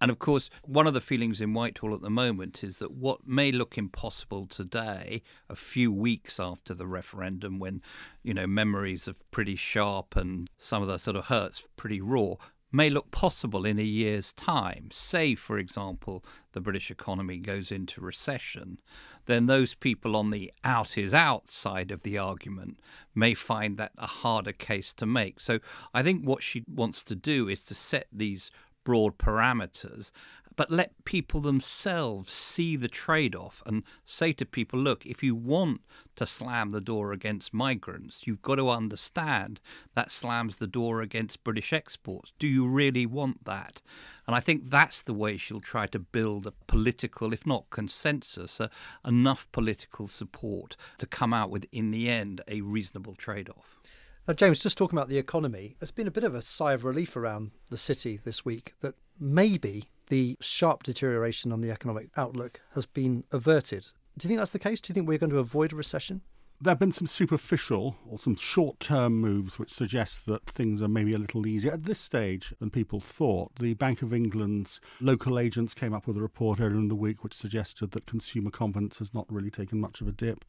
And 0.00 0.10
of 0.10 0.18
course, 0.18 0.48
one 0.62 0.86
of 0.86 0.94
the 0.94 1.00
feelings 1.00 1.40
in 1.40 1.52
Whitehall 1.52 1.94
at 1.94 2.02
the 2.02 2.10
moment 2.10 2.64
is 2.64 2.78
that 2.78 2.92
what 2.92 3.26
may 3.26 3.52
look 3.52 3.76
impossible 3.76 4.46
today, 4.46 5.22
a 5.48 5.56
few 5.56 5.92
weeks 5.92 6.40
after 6.40 6.72
the 6.72 6.86
referendum, 6.86 7.58
when, 7.58 7.82
you 8.22 8.32
know, 8.32 8.46
memories 8.46 9.06
of 9.06 9.28
pretty 9.30 9.56
sharp 9.56 10.16
and 10.16 10.48
some 10.56 10.82
of 10.82 10.88
the 10.88 10.98
sort 10.98 11.16
of 11.16 11.26
hurts 11.26 11.66
pretty 11.76 12.00
raw, 12.00 12.36
may 12.70 12.90
look 12.90 13.10
possible 13.10 13.64
in 13.64 13.78
a 13.78 13.82
year's 13.82 14.32
time. 14.32 14.88
Say, 14.92 15.34
for 15.34 15.58
example, 15.58 16.24
the 16.52 16.60
British 16.60 16.90
economy 16.90 17.38
goes 17.38 17.72
into 17.72 18.00
recession, 18.00 18.78
then 19.26 19.46
those 19.46 19.74
people 19.74 20.16
on 20.16 20.30
the 20.30 20.52
out 20.64 20.96
is 20.96 21.12
out 21.14 21.48
side 21.48 21.90
of 21.90 22.02
the 22.02 22.18
argument 22.18 22.78
may 23.14 23.34
find 23.34 23.76
that 23.76 23.92
a 23.98 24.06
harder 24.06 24.52
case 24.52 24.92
to 24.94 25.06
make. 25.06 25.40
So 25.40 25.60
I 25.92 26.02
think 26.02 26.24
what 26.24 26.42
she 26.42 26.64
wants 26.66 27.04
to 27.04 27.14
do 27.14 27.48
is 27.48 27.62
to 27.64 27.74
set 27.74 28.06
these 28.12 28.50
broad 28.84 29.18
parameters 29.18 30.10
but 30.58 30.72
let 30.72 31.04
people 31.04 31.40
themselves 31.40 32.32
see 32.32 32.74
the 32.74 32.88
trade 32.88 33.36
off 33.36 33.62
and 33.64 33.84
say 34.04 34.32
to 34.32 34.44
people, 34.44 34.76
look, 34.76 35.06
if 35.06 35.22
you 35.22 35.32
want 35.36 35.82
to 36.16 36.26
slam 36.26 36.70
the 36.70 36.80
door 36.80 37.12
against 37.12 37.54
migrants, 37.54 38.26
you've 38.26 38.42
got 38.42 38.56
to 38.56 38.68
understand 38.68 39.60
that 39.94 40.10
slams 40.10 40.56
the 40.56 40.66
door 40.66 41.00
against 41.00 41.44
British 41.44 41.72
exports. 41.72 42.32
Do 42.40 42.48
you 42.48 42.66
really 42.66 43.06
want 43.06 43.44
that? 43.44 43.82
And 44.26 44.34
I 44.34 44.40
think 44.40 44.68
that's 44.68 45.00
the 45.00 45.14
way 45.14 45.36
she'll 45.36 45.60
try 45.60 45.86
to 45.86 45.98
build 46.00 46.44
a 46.44 46.52
political, 46.66 47.32
if 47.32 47.46
not 47.46 47.70
consensus, 47.70 48.60
uh, 48.60 48.66
enough 49.06 49.46
political 49.52 50.08
support 50.08 50.76
to 50.98 51.06
come 51.06 51.32
out 51.32 51.50
with, 51.50 51.66
in 51.70 51.92
the 51.92 52.10
end, 52.10 52.40
a 52.48 52.62
reasonable 52.62 53.14
trade 53.14 53.48
off. 53.48 53.78
Now, 54.26 54.34
James, 54.34 54.58
just 54.58 54.76
talking 54.76 54.98
about 54.98 55.08
the 55.08 55.18
economy, 55.18 55.76
there's 55.78 55.92
been 55.92 56.08
a 56.08 56.10
bit 56.10 56.24
of 56.24 56.34
a 56.34 56.42
sigh 56.42 56.72
of 56.72 56.84
relief 56.84 57.16
around 57.16 57.52
the 57.70 57.76
city 57.76 58.18
this 58.22 58.44
week 58.44 58.74
that 58.80 58.96
maybe 59.20 59.88
the 60.08 60.36
sharp 60.40 60.82
deterioration 60.82 61.52
on 61.52 61.60
the 61.60 61.70
economic 61.70 62.08
outlook 62.16 62.60
has 62.74 62.86
been 62.86 63.24
averted. 63.30 63.88
Do 64.16 64.26
you 64.26 64.28
think 64.28 64.38
that's 64.38 64.52
the 64.52 64.58
case? 64.58 64.80
Do 64.80 64.90
you 64.90 64.94
think 64.94 65.06
we're 65.06 65.18
going 65.18 65.30
to 65.30 65.38
avoid 65.38 65.72
a 65.72 65.76
recession? 65.76 66.22
There 66.60 66.72
have 66.72 66.80
been 66.80 66.90
some 66.90 67.06
superficial 67.06 67.96
or 68.08 68.18
some 68.18 68.34
short 68.34 68.80
term 68.80 69.20
moves 69.20 69.60
which 69.60 69.72
suggest 69.72 70.26
that 70.26 70.44
things 70.46 70.82
are 70.82 70.88
maybe 70.88 71.12
a 71.12 71.18
little 71.18 71.46
easier 71.46 71.72
at 71.72 71.84
this 71.84 72.00
stage 72.00 72.52
than 72.58 72.70
people 72.70 72.98
thought. 72.98 73.54
The 73.60 73.74
Bank 73.74 74.02
of 74.02 74.12
England's 74.12 74.80
local 75.00 75.38
agents 75.38 75.72
came 75.72 75.94
up 75.94 76.08
with 76.08 76.16
a 76.16 76.20
report 76.20 76.58
earlier 76.60 76.78
in 76.78 76.88
the 76.88 76.96
week 76.96 77.22
which 77.22 77.34
suggested 77.34 77.92
that 77.92 78.06
consumer 78.06 78.50
confidence 78.50 78.98
has 78.98 79.14
not 79.14 79.26
really 79.30 79.50
taken 79.50 79.80
much 79.80 80.00
of 80.00 80.08
a 80.08 80.12
dip 80.12 80.44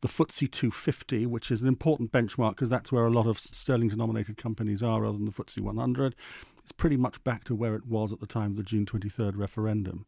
the 0.00 0.08
FTSE 0.08 0.50
250, 0.50 1.26
which 1.26 1.50
is 1.50 1.62
an 1.62 1.68
important 1.68 2.12
benchmark 2.12 2.50
because 2.50 2.68
that's 2.68 2.92
where 2.92 3.06
a 3.06 3.10
lot 3.10 3.26
of 3.26 3.38
sterling 3.38 3.88
denominated 3.88 4.36
companies 4.36 4.82
are 4.82 5.02
rather 5.02 5.16
than 5.16 5.26
the 5.26 5.32
FTSE 5.32 5.60
100, 5.60 6.14
it's 6.68 6.72
pretty 6.72 6.98
much 6.98 7.24
back 7.24 7.44
to 7.44 7.54
where 7.54 7.74
it 7.74 7.86
was 7.86 8.12
at 8.12 8.20
the 8.20 8.26
time 8.26 8.50
of 8.50 8.56
the 8.58 8.62
June 8.62 8.84
23rd 8.84 9.38
referendum. 9.38 10.04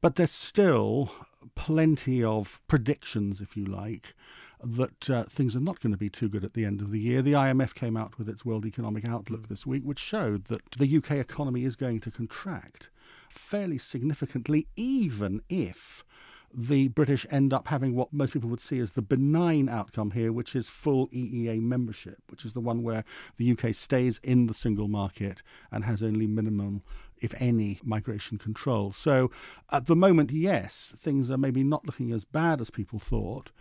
But 0.00 0.14
there's 0.14 0.30
still 0.30 1.10
plenty 1.56 2.22
of 2.22 2.60
predictions, 2.68 3.40
if 3.40 3.56
you 3.56 3.64
like, 3.64 4.14
that 4.62 5.10
uh, 5.10 5.24
things 5.24 5.56
are 5.56 5.60
not 5.60 5.80
going 5.80 5.90
to 5.90 5.98
be 5.98 6.08
too 6.08 6.28
good 6.28 6.44
at 6.44 6.54
the 6.54 6.64
end 6.64 6.82
of 6.82 6.92
the 6.92 7.00
year. 7.00 7.20
The 7.20 7.32
IMF 7.32 7.74
came 7.74 7.96
out 7.96 8.16
with 8.16 8.28
its 8.28 8.44
World 8.44 8.64
Economic 8.64 9.04
Outlook 9.04 9.48
this 9.48 9.66
week, 9.66 9.82
which 9.82 9.98
showed 9.98 10.44
that 10.44 10.62
the 10.70 10.96
UK 10.98 11.12
economy 11.12 11.64
is 11.64 11.74
going 11.74 11.98
to 12.02 12.12
contract 12.12 12.88
fairly 13.28 13.78
significantly, 13.78 14.68
even 14.76 15.42
if 15.48 16.04
the 16.54 16.88
British 16.88 17.26
end 17.30 17.52
up 17.52 17.68
having 17.68 17.94
what 17.94 18.12
most 18.12 18.32
people 18.32 18.50
would 18.50 18.60
see 18.60 18.78
as 18.78 18.92
the 18.92 19.02
benign 19.02 19.68
outcome 19.68 20.12
here, 20.12 20.32
which 20.32 20.54
is 20.54 20.68
full 20.68 21.08
EEA 21.08 21.60
membership, 21.60 22.18
which 22.28 22.44
is 22.44 22.52
the 22.52 22.60
one 22.60 22.82
where 22.82 23.04
the 23.36 23.50
UK 23.50 23.74
stays 23.74 24.20
in 24.22 24.46
the 24.46 24.54
single 24.54 24.88
market 24.88 25.42
and 25.70 25.84
has 25.84 26.02
only 26.02 26.26
minimum 26.26 26.82
if 27.22 27.34
any, 27.38 27.78
migration 27.84 28.36
control. 28.36 28.90
So 28.92 29.30
at 29.70 29.86
the 29.86 29.96
moment, 29.96 30.32
yes, 30.32 30.92
things 30.98 31.30
are 31.30 31.38
maybe 31.38 31.62
not 31.62 31.86
looking 31.86 32.12
as 32.12 32.24
bad 32.24 32.60
as 32.60 32.68
people 32.68 32.98
thought. 32.98 33.52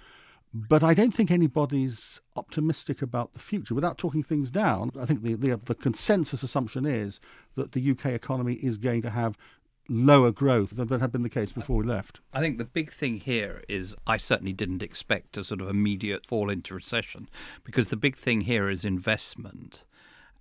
But 0.53 0.83
I 0.83 0.93
don't 0.93 1.13
think 1.13 1.31
anybody's 1.31 2.19
optimistic 2.35 3.01
about 3.01 3.33
the 3.33 3.39
future. 3.39 3.73
Without 3.73 3.97
talking 3.97 4.21
things 4.21 4.51
down, 4.51 4.91
I 4.99 5.05
think 5.05 5.23
the, 5.23 5.35
the, 5.35 5.55
the 5.63 5.75
consensus 5.75 6.43
assumption 6.43 6.85
is 6.85 7.21
that 7.55 7.71
the 7.71 7.91
UK 7.91 8.07
economy 8.07 8.55
is 8.55 8.75
going 8.75 9.01
to 9.03 9.11
have 9.11 9.37
lower 9.89 10.31
growth 10.31 10.71
than, 10.71 10.87
had 10.87 11.11
been 11.11 11.23
the 11.23 11.29
case 11.29 11.51
before 11.51 11.77
we 11.77 11.85
left. 11.85 12.21
I 12.33 12.39
think 12.39 12.57
the 12.57 12.65
big 12.65 12.91
thing 12.91 13.17
here 13.17 13.63
is 13.67 13.95
I 14.07 14.17
certainly 14.17 14.53
didn't 14.53 14.83
expect 14.83 15.37
a 15.37 15.43
sort 15.43 15.61
of 15.61 15.69
immediate 15.69 16.25
fall 16.25 16.49
into 16.49 16.73
recession 16.73 17.29
because 17.63 17.89
the 17.89 17.97
big 17.97 18.15
thing 18.15 18.41
here 18.41 18.69
is 18.69 18.85
investment. 18.85 19.83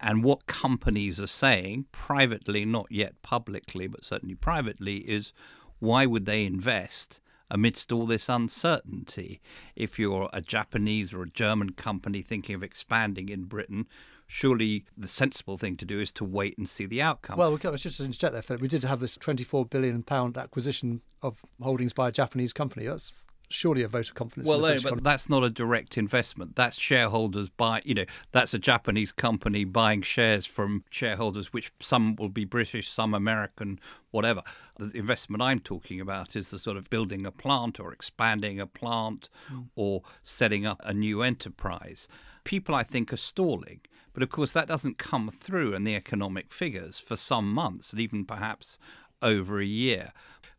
And 0.01 0.25
what 0.25 0.47
companies 0.47 1.21
are 1.21 1.27
saying, 1.27 1.87
privately, 1.93 2.65
not 2.65 2.87
yet 2.91 3.21
publicly, 3.23 3.87
but 3.87 4.05
certainly 4.05 4.35
privately, 4.35 4.99
is 4.99 5.33
why 5.79 6.07
would 6.07 6.25
they 6.25 6.45
invest 6.45 7.21
amidst 7.51 7.93
all 7.93 8.07
this 8.07 8.29
uncertainty? 8.29 9.41
If 9.77 9.99
you're 9.99 10.31
a 10.33 10.41
Japanese 10.41 11.13
or 11.13 11.23
a 11.23 11.31
German 11.31 11.73
company 11.73 12.23
thinking 12.23 12.55
of 12.55 12.63
expanding 12.63 13.29
in 13.29 13.45
Britain, 13.45 13.87
surely 14.31 14.85
the 14.97 15.09
sensible 15.09 15.59
thing 15.59 15.77
to 15.77 15.85
do 15.85 16.01
is 16.01 16.13
to 16.13 16.25
wait 16.25 16.57
and 16.57 16.69
see 16.69 16.87
the 16.87 17.03
outcome. 17.03 17.37
Well, 17.37 17.59
I 17.65 17.69
was 17.69 17.83
just 17.83 17.99
interject 17.99 18.33
there, 18.33 18.43
Philip. 18.43 18.63
We 18.63 18.69
did 18.69 18.85
have 18.85 19.01
this 19.01 19.17
24 19.17 19.67
billion 19.67 20.05
pound 20.05 20.39
acquisition 20.39 21.01
of 21.21 21.45
holdings 21.61 21.93
by 21.93 22.09
a 22.09 22.13
Japanese 22.13 22.53
company. 22.53 22.87
That's 22.87 23.13
surely 23.49 23.83
a 23.83 23.89
vote 23.89 24.09
of 24.09 24.15
confidence. 24.15 24.49
Well, 24.49 24.61
no, 24.61 24.69
but 24.69 24.79
economy. 24.79 25.03
that's 25.03 25.29
not 25.29 25.43
a 25.43 25.51
direct 25.51 25.99
investment. 25.99 26.55
That's 26.55 26.79
shareholders 26.79 27.49
buy. 27.49 27.83
You 27.85 27.95
know, 27.95 28.05
that's 28.31 28.55
a 28.55 28.59
Japanese 28.61 29.11
company 29.11 29.65
buying 29.65 30.03
shares 30.03 30.47
from 30.47 30.85
shareholders, 30.91 31.53
which 31.53 31.73
some 31.81 32.15
will 32.15 32.29
be 32.29 32.45
British, 32.45 32.89
some 32.89 33.15
American, 33.15 33.81
whatever. 34.13 34.43
The 34.79 34.97
investment 34.97 35.43
I'm 35.43 35.59
talking 35.59 36.01
about 36.01 36.37
is 36.37 36.51
the 36.51 36.59
sort 36.61 36.77
of 36.77 36.89
building 36.89 37.27
a 37.27 37.33
plant 37.33 37.81
or 37.81 37.93
expanding 37.93 38.61
a 38.61 38.67
plant 38.67 39.29
mm. 39.53 39.67
or 39.75 40.03
setting 40.23 40.65
up 40.65 40.81
a 40.85 40.95
new 40.95 41.23
enterprise. 41.23 42.07
People, 42.45 42.77
I 42.77 42.85
think, 42.85 43.13
are 43.13 43.19
stalling. 43.19 43.81
But 44.13 44.23
of 44.23 44.31
course, 44.31 44.53
that 44.53 44.69
doesn't 44.69 44.99
come 44.99 45.31
through 45.31 45.75
in 45.75 45.85
the 45.85 45.95
economic 45.95 46.53
figures 46.53 46.99
for 46.99 47.17
some 47.17 47.53
months 47.53 47.93
and 47.93 48.01
even 48.01 48.25
perhaps 48.25 48.79
over 49.23 49.61
a 49.61 49.67
year. 49.67 50.13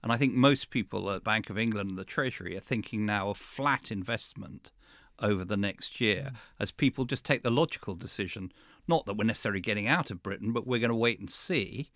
And 0.03 0.12
I 0.12 0.17
think 0.17 0.34
most 0.34 0.70
people 0.70 1.12
at 1.12 1.24
Bank 1.24 1.50
of 1.50 1.58
England 1.58 1.91
and 1.91 2.00
the 2.00 2.05
Treasury 2.05 2.55
are 2.58 2.62
thinking 2.62 3.05
now 3.05 3.29
of 3.29 3.38
flat 3.38 3.91
investment 3.91 4.72
over 5.20 5.46
the 5.46 5.58
next 5.58 6.01
year 6.01 6.31
as 6.60 6.72
people 6.72 7.05
just 7.05 7.24
take 7.24 7.43
the 7.43 7.51
logical 7.51 7.96
decision 7.96 8.51
not 8.88 9.05
that 9.05 9.15
we're 9.15 9.24
necessarily 9.24 9.62
getting 9.62 9.88
out 9.88 10.12
of 10.12 10.24
Britain, 10.24 10.51
but 10.51 10.67
we're 10.67 10.79
going 10.79 10.89
to 10.89 10.96
wait 10.96 11.20
and 11.20 11.29
see, 11.29 11.91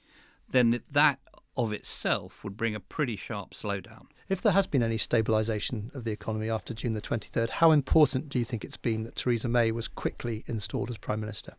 then 0.50 0.81
that 0.91 1.19
of 1.57 1.74
itself 1.74 2.43
would 2.43 2.57
bring 2.57 2.75
a 2.75 2.79
pretty 2.79 3.15
sharp 3.15 3.53
slowdown. 3.53 4.07
If 4.27 4.41
there 4.41 4.53
has 4.53 4.67
been 4.67 4.83
any 4.83 4.97
stabilisation 4.97 5.93
of 5.93 6.03
the 6.03 6.12
economy 6.12 6.50
after 6.50 6.74
June 6.74 6.93
the 6.93 7.01
23rd, 7.01 7.50
how 7.50 7.71
important 7.71 8.29
do 8.29 8.39
you 8.39 8.45
think 8.45 8.63
it's 8.63 8.77
been 8.77 9.03
that 9.03 9.15
Theresa 9.15 9.47
May 9.47 9.71
was 9.71 9.88
quickly 9.88 10.43
installed 10.47 10.89
as 10.89 10.97
Prime 10.97 11.19
Minister? 11.19 11.55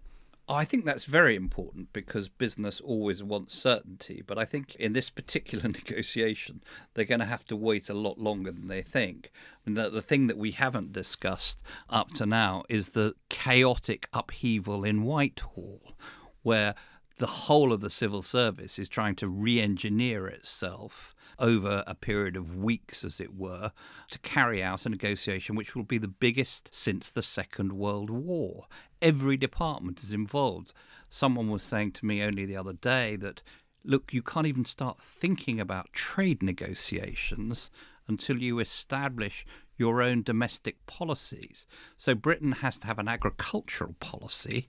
I 0.48 0.64
think 0.64 0.84
that's 0.84 1.04
very 1.04 1.34
important 1.34 1.92
because 1.92 2.28
business 2.28 2.80
always 2.80 3.20
wants 3.22 3.58
certainty. 3.58 4.22
But 4.24 4.38
I 4.38 4.44
think 4.44 4.76
in 4.76 4.92
this 4.92 5.10
particular 5.10 5.68
negotiation, 5.68 6.62
they're 6.94 7.04
going 7.04 7.20
to 7.20 7.26
have 7.26 7.44
to 7.46 7.56
wait 7.56 7.88
a 7.88 7.94
lot 7.94 8.18
longer 8.18 8.52
than 8.52 8.68
they 8.68 8.82
think. 8.82 9.32
And 9.64 9.76
the, 9.76 9.90
the 9.90 10.02
thing 10.02 10.28
that 10.28 10.38
we 10.38 10.52
haven't 10.52 10.92
discussed 10.92 11.60
up 11.90 12.12
to 12.14 12.26
now 12.26 12.62
is 12.68 12.90
the 12.90 13.14
chaotic 13.28 14.08
upheaval 14.12 14.84
in 14.84 15.02
Whitehall, 15.02 15.96
where 16.42 16.76
the 17.18 17.26
whole 17.26 17.72
of 17.72 17.80
the 17.80 17.90
civil 17.90 18.22
service 18.22 18.78
is 18.78 18.88
trying 18.88 19.16
to 19.16 19.28
re 19.28 19.60
engineer 19.60 20.26
itself 20.26 21.14
over 21.38 21.82
a 21.86 21.94
period 21.94 22.36
of 22.36 22.56
weeks, 22.56 23.04
as 23.04 23.20
it 23.20 23.34
were, 23.34 23.72
to 24.10 24.18
carry 24.20 24.62
out 24.62 24.86
a 24.86 24.88
negotiation 24.88 25.54
which 25.54 25.74
will 25.74 25.82
be 25.82 25.98
the 25.98 26.08
biggest 26.08 26.70
since 26.72 27.10
the 27.10 27.22
Second 27.22 27.72
World 27.72 28.10
War. 28.10 28.66
Every 29.02 29.36
department 29.36 30.02
is 30.02 30.12
involved. 30.12 30.72
Someone 31.10 31.50
was 31.50 31.62
saying 31.62 31.92
to 31.92 32.06
me 32.06 32.22
only 32.22 32.46
the 32.46 32.56
other 32.56 32.72
day 32.72 33.16
that, 33.16 33.42
look, 33.84 34.12
you 34.12 34.22
can't 34.22 34.46
even 34.46 34.64
start 34.64 34.98
thinking 35.02 35.60
about 35.60 35.92
trade 35.92 36.42
negotiations 36.42 37.70
until 38.08 38.38
you 38.38 38.58
establish 38.58 39.44
your 39.76 40.02
own 40.02 40.22
domestic 40.22 40.84
policies. 40.86 41.66
So 41.98 42.14
Britain 42.14 42.52
has 42.52 42.78
to 42.78 42.86
have 42.86 42.98
an 42.98 43.08
agricultural 43.08 43.94
policy 44.00 44.68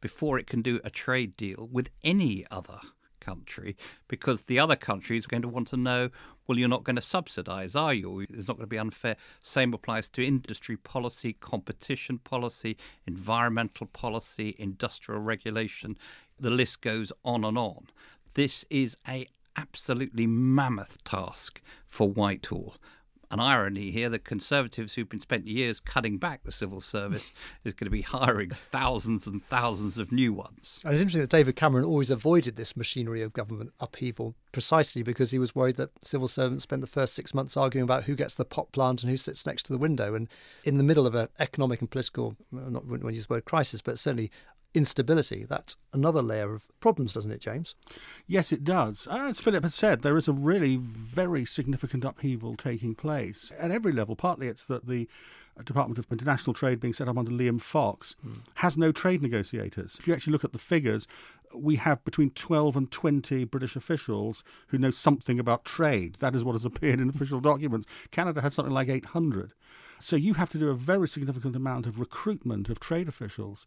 before 0.00 0.38
it 0.38 0.46
can 0.46 0.62
do 0.62 0.80
a 0.84 0.90
trade 0.90 1.36
deal 1.36 1.68
with 1.70 1.90
any 2.04 2.46
other 2.50 2.80
country 3.20 3.76
because 4.08 4.42
the 4.42 4.58
other 4.58 4.76
country 4.76 5.18
is 5.18 5.26
going 5.26 5.42
to 5.42 5.48
want 5.48 5.68
to 5.68 5.76
know 5.76 6.10
well, 6.46 6.58
you're 6.58 6.68
not 6.68 6.84
going 6.84 6.96
to 6.96 7.02
subsidise, 7.02 7.74
are 7.74 7.92
you? 7.92 8.20
It's 8.20 8.46
not 8.46 8.56
going 8.56 8.60
to 8.60 8.66
be 8.66 8.78
unfair. 8.78 9.16
Same 9.42 9.74
applies 9.74 10.08
to 10.10 10.24
industry 10.24 10.76
policy, 10.76 11.32
competition 11.32 12.18
policy, 12.18 12.76
environmental 13.04 13.86
policy, 13.88 14.54
industrial 14.58 15.20
regulation. 15.20 15.98
The 16.38 16.50
list 16.50 16.82
goes 16.82 17.12
on 17.24 17.44
and 17.44 17.58
on. 17.58 17.88
This 18.34 18.64
is 18.70 18.96
a 19.08 19.26
absolutely 19.56 20.26
mammoth 20.26 21.02
task 21.02 21.60
for 21.88 22.08
Whitehall 22.08 22.76
an 23.30 23.40
irony 23.40 23.90
here 23.90 24.08
that 24.08 24.24
Conservatives 24.24 24.94
who've 24.94 25.08
been 25.08 25.20
spent 25.20 25.46
years 25.46 25.80
cutting 25.80 26.18
back 26.18 26.44
the 26.44 26.52
civil 26.52 26.80
service 26.80 27.32
is 27.64 27.72
going 27.72 27.86
to 27.86 27.90
be 27.90 28.02
hiring 28.02 28.50
thousands 28.50 29.26
and 29.26 29.44
thousands 29.44 29.98
of 29.98 30.12
new 30.12 30.32
ones. 30.32 30.80
And 30.84 30.92
it's 30.92 31.00
interesting 31.00 31.22
that 31.22 31.30
David 31.30 31.56
Cameron 31.56 31.84
always 31.84 32.10
avoided 32.10 32.56
this 32.56 32.76
machinery 32.76 33.22
of 33.22 33.32
government 33.32 33.72
upheaval 33.80 34.34
precisely 34.52 35.02
because 35.02 35.32
he 35.32 35.38
was 35.38 35.54
worried 35.54 35.76
that 35.76 35.90
civil 36.02 36.28
servants 36.28 36.62
spent 36.62 36.80
the 36.80 36.86
first 36.86 37.14
six 37.14 37.34
months 37.34 37.56
arguing 37.56 37.84
about 37.84 38.04
who 38.04 38.14
gets 38.14 38.34
the 38.34 38.44
pot 38.44 38.72
plant 38.72 39.02
and 39.02 39.10
who 39.10 39.16
sits 39.16 39.44
next 39.44 39.64
to 39.64 39.72
the 39.72 39.78
window. 39.78 40.14
And 40.14 40.28
in 40.64 40.78
the 40.78 40.84
middle 40.84 41.06
of 41.06 41.14
an 41.14 41.28
economic 41.38 41.80
and 41.80 41.90
political, 41.90 42.36
not 42.50 42.86
when 42.86 43.02
you 43.02 43.10
use 43.10 43.26
the 43.26 43.34
word 43.34 43.44
crisis, 43.44 43.82
but 43.82 43.98
certainly 43.98 44.30
instability. 44.76 45.44
That's 45.48 45.76
another 45.92 46.22
layer 46.22 46.54
of 46.54 46.68
problems, 46.80 47.14
doesn't 47.14 47.32
it, 47.32 47.40
James? 47.40 47.74
Yes, 48.26 48.52
it 48.52 48.62
does. 48.62 49.08
As 49.10 49.40
Philip 49.40 49.62
has 49.62 49.74
said, 49.74 50.02
there 50.02 50.16
is 50.16 50.28
a 50.28 50.32
really 50.32 50.76
very 50.76 51.44
significant 51.44 52.04
upheaval 52.04 52.56
taking 52.56 52.94
place 52.94 53.50
at 53.58 53.70
every 53.70 53.92
level. 53.92 54.14
Partly 54.14 54.48
it's 54.48 54.64
that 54.64 54.86
the 54.86 55.08
Department 55.64 55.98
of 55.98 56.06
International 56.12 56.52
Trade 56.52 56.80
being 56.80 56.92
set 56.92 57.08
up 57.08 57.16
under 57.16 57.30
Liam 57.30 57.60
Fox 57.60 58.14
mm. 58.24 58.40
has 58.56 58.76
no 58.76 58.92
trade 58.92 59.22
negotiators. 59.22 59.96
If 59.98 60.06
you 60.06 60.12
actually 60.12 60.32
look 60.32 60.44
at 60.44 60.52
the 60.52 60.58
figures, 60.58 61.08
we 61.54 61.76
have 61.76 62.04
between 62.04 62.30
12 62.30 62.76
and 62.76 62.90
20 62.90 63.44
British 63.44 63.76
officials 63.76 64.44
who 64.68 64.78
know 64.78 64.90
something 64.90 65.40
about 65.40 65.64
trade. 65.64 66.16
That 66.20 66.34
is 66.34 66.44
what 66.44 66.52
has 66.52 66.64
appeared 66.66 67.00
in 67.00 67.08
official 67.08 67.40
documents. 67.40 67.86
Canada 68.10 68.42
has 68.42 68.52
something 68.52 68.74
like 68.74 68.88
800. 68.88 69.54
So 69.98 70.16
you 70.16 70.34
have 70.34 70.50
to 70.50 70.58
do 70.58 70.68
a 70.68 70.74
very 70.74 71.08
significant 71.08 71.56
amount 71.56 71.86
of 71.86 71.98
recruitment 71.98 72.68
of 72.68 72.80
trade 72.80 73.08
officials. 73.08 73.66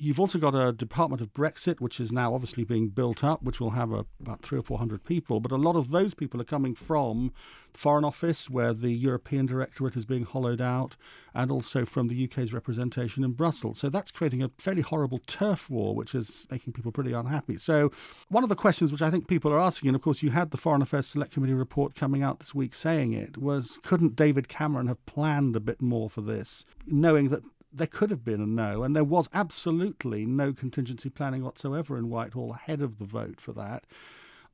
You've 0.00 0.20
also 0.20 0.38
got 0.38 0.54
a 0.54 0.72
Department 0.72 1.20
of 1.20 1.32
Brexit, 1.34 1.80
which 1.80 2.00
is 2.00 2.12
now 2.12 2.34
obviously 2.34 2.64
being 2.64 2.88
built 2.88 3.24
up, 3.24 3.42
which 3.42 3.60
will 3.60 3.70
have 3.70 3.92
a, 3.92 4.06
about 4.20 4.42
three 4.42 4.58
or 4.58 4.62
four 4.62 4.78
hundred 4.78 5.04
people. 5.04 5.40
But 5.40 5.52
a 5.52 5.56
lot 5.56 5.76
of 5.76 5.90
those 5.90 6.14
people 6.14 6.40
are 6.40 6.44
coming 6.44 6.74
from 6.74 7.32
the 7.72 7.78
Foreign 7.78 8.04
Office, 8.04 8.48
where 8.48 8.72
the 8.72 8.90
European 8.90 9.46
Directorate 9.46 9.96
is 9.96 10.04
being 10.04 10.24
hollowed 10.24 10.60
out, 10.60 10.96
and 11.34 11.50
also 11.50 11.84
from 11.84 12.08
the 12.08 12.24
UK's 12.24 12.52
representation 12.52 13.24
in 13.24 13.32
Brussels. 13.32 13.78
So 13.78 13.88
that's 13.88 14.10
creating 14.10 14.42
a 14.42 14.50
fairly 14.58 14.82
horrible 14.82 15.20
turf 15.26 15.68
war, 15.68 15.94
which 15.94 16.14
is 16.14 16.46
making 16.50 16.72
people 16.72 16.92
pretty 16.92 17.12
unhappy. 17.12 17.56
So 17.58 17.90
one 18.28 18.42
of 18.42 18.48
the 18.48 18.56
questions 18.56 18.92
which 18.92 19.02
I 19.02 19.10
think 19.10 19.28
people 19.28 19.52
are 19.52 19.60
asking, 19.60 19.88
and 19.88 19.96
of 19.96 20.02
course 20.02 20.22
you 20.22 20.30
had 20.30 20.50
the 20.50 20.56
Foreign 20.56 20.82
Affairs 20.82 21.06
Select 21.06 21.32
Committee 21.32 21.54
report 21.54 21.94
coming 21.94 22.22
out 22.22 22.38
this 22.38 22.54
week 22.54 22.74
saying 22.74 23.12
it, 23.12 23.36
was 23.36 23.78
couldn't 23.82 24.16
David 24.16 24.48
Cameron 24.48 24.88
have 24.88 25.04
planned 25.06 25.56
a 25.56 25.60
bit 25.60 25.82
more 25.82 26.08
for 26.08 26.20
this, 26.20 26.64
knowing 26.86 27.28
that 27.28 27.42
there 27.72 27.86
could 27.86 28.10
have 28.10 28.24
been 28.24 28.40
a 28.40 28.46
no, 28.46 28.82
and 28.82 28.96
there 28.96 29.04
was 29.04 29.28
absolutely 29.32 30.24
no 30.26 30.52
contingency 30.52 31.10
planning 31.10 31.44
whatsoever 31.44 31.98
in 31.98 32.08
Whitehall 32.08 32.54
ahead 32.54 32.80
of 32.80 32.98
the 32.98 33.04
vote 33.04 33.40
for 33.40 33.52
that. 33.52 33.84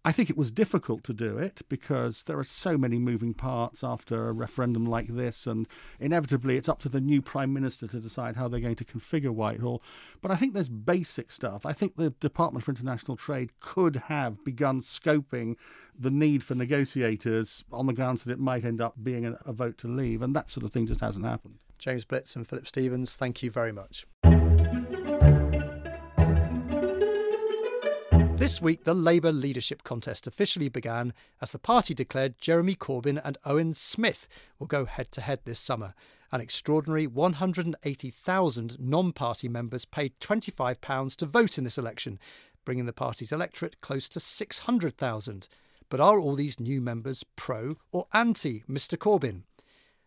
I 0.06 0.12
think 0.12 0.28
it 0.28 0.37
was 0.37 0.52
difficult 0.52 1.02
to 1.04 1.14
do 1.14 1.38
it 1.38 1.62
because 1.71 2.25
there 2.25 2.38
are 2.38 2.44
so 2.44 2.76
many 2.76 2.99
moving 2.99 3.33
parts 3.33 3.83
after 3.83 4.28
a 4.28 4.33
referendum 4.33 4.85
like 4.85 5.06
this, 5.06 5.47
and 5.47 5.66
inevitably 5.99 6.59
it's 6.59 6.68
up 6.68 6.78
to 6.80 6.90
the 6.90 7.00
new 7.00 7.23
Prime 7.23 7.54
Minister 7.54 7.87
to 7.87 8.00
decide 8.00 8.37
how 8.37 8.47
they're 8.47 8.61
going 8.61 8.76
to 8.76 8.85
configure 8.85 9.30
Whitehall. 9.30 9.83
But 10.21 10.30
I 10.30 10.37
think 10.37 10.52
there's 10.52 10.68
basic 10.68 11.33
stuff. 11.33 11.64
I 11.64 11.73
think 11.73 11.97
the 11.97 12.11
Department 12.11 12.66
for 12.66 12.73
International 12.73 13.16
Trade 13.16 13.52
could 13.61 13.97
have 14.09 14.44
begun 14.44 14.83
scoping 14.83 15.56
the 15.99 16.11
need 16.11 16.44
for 16.44 16.54
negotiators 16.54 17.64
on 17.73 17.87
the 17.87 17.94
grounds 17.94 18.25
that 18.25 18.33
it 18.33 18.38
might 18.38 18.66
end 18.66 18.83
up 18.83 18.97
being 19.02 19.25
a, 19.25 19.52
vote 19.54 19.78
to 19.78 19.88
leave, 19.88 20.21
and 20.21 20.37
that 20.37 20.50
sort 20.50 20.64
of 20.64 20.73
thing 20.73 20.87
just 20.87 21.00
hasn't 21.00 21.25
happened. 21.25 21.54
James 21.85 22.07
Blitz 22.07 22.35
and 22.35 22.49
Philip 22.49 22.67
Stephens, 22.67 23.14
thank 23.14 23.43
you 23.43 23.50
very 23.50 23.71
much. 23.71 24.07
This 28.38 28.62
week, 28.62 28.85
the 28.85 28.95
Labour 28.95 29.31
leadership 29.31 29.83
contest 29.83 30.26
officially 30.26 30.71
began 30.71 31.12
as 31.43 31.50
the 31.50 31.59
party 31.59 31.93
declared 31.93 32.38
Jeremy 32.38 32.75
Corbyn 32.75 33.21
and 33.23 33.37
Owen 33.45 33.75
Smith 33.75 34.29
will 34.59 34.67
go 34.67 34.87
head 34.87 35.12
to 35.12 35.21
head 35.21 35.41
this 35.45 35.59
summer. 35.59 35.93
An 36.33 36.41
extraordinary 36.41 37.07
180,000 37.07 38.81
non 38.81 39.12
party 39.12 39.49
members 39.50 39.85
paid 39.85 40.19
£25 40.21 41.17
to 41.17 41.26
vote 41.26 41.59
in 41.59 41.64
this 41.64 41.76
election, 41.76 42.19
bringing 42.64 42.87
the 42.87 42.95
party's 42.95 43.31
electorate 43.31 43.83
close 43.83 44.09
to 44.09 44.21
600,000. 44.21 45.49
But 45.91 46.00
are 46.00 46.19
all 46.19 46.35
these 46.35 46.59
new 46.59 46.81
members 46.81 47.26
pro 47.37 47.76
or 47.93 48.07
anti 48.14 48.62
Mr 48.67 48.97
Corbyn? 48.97 49.43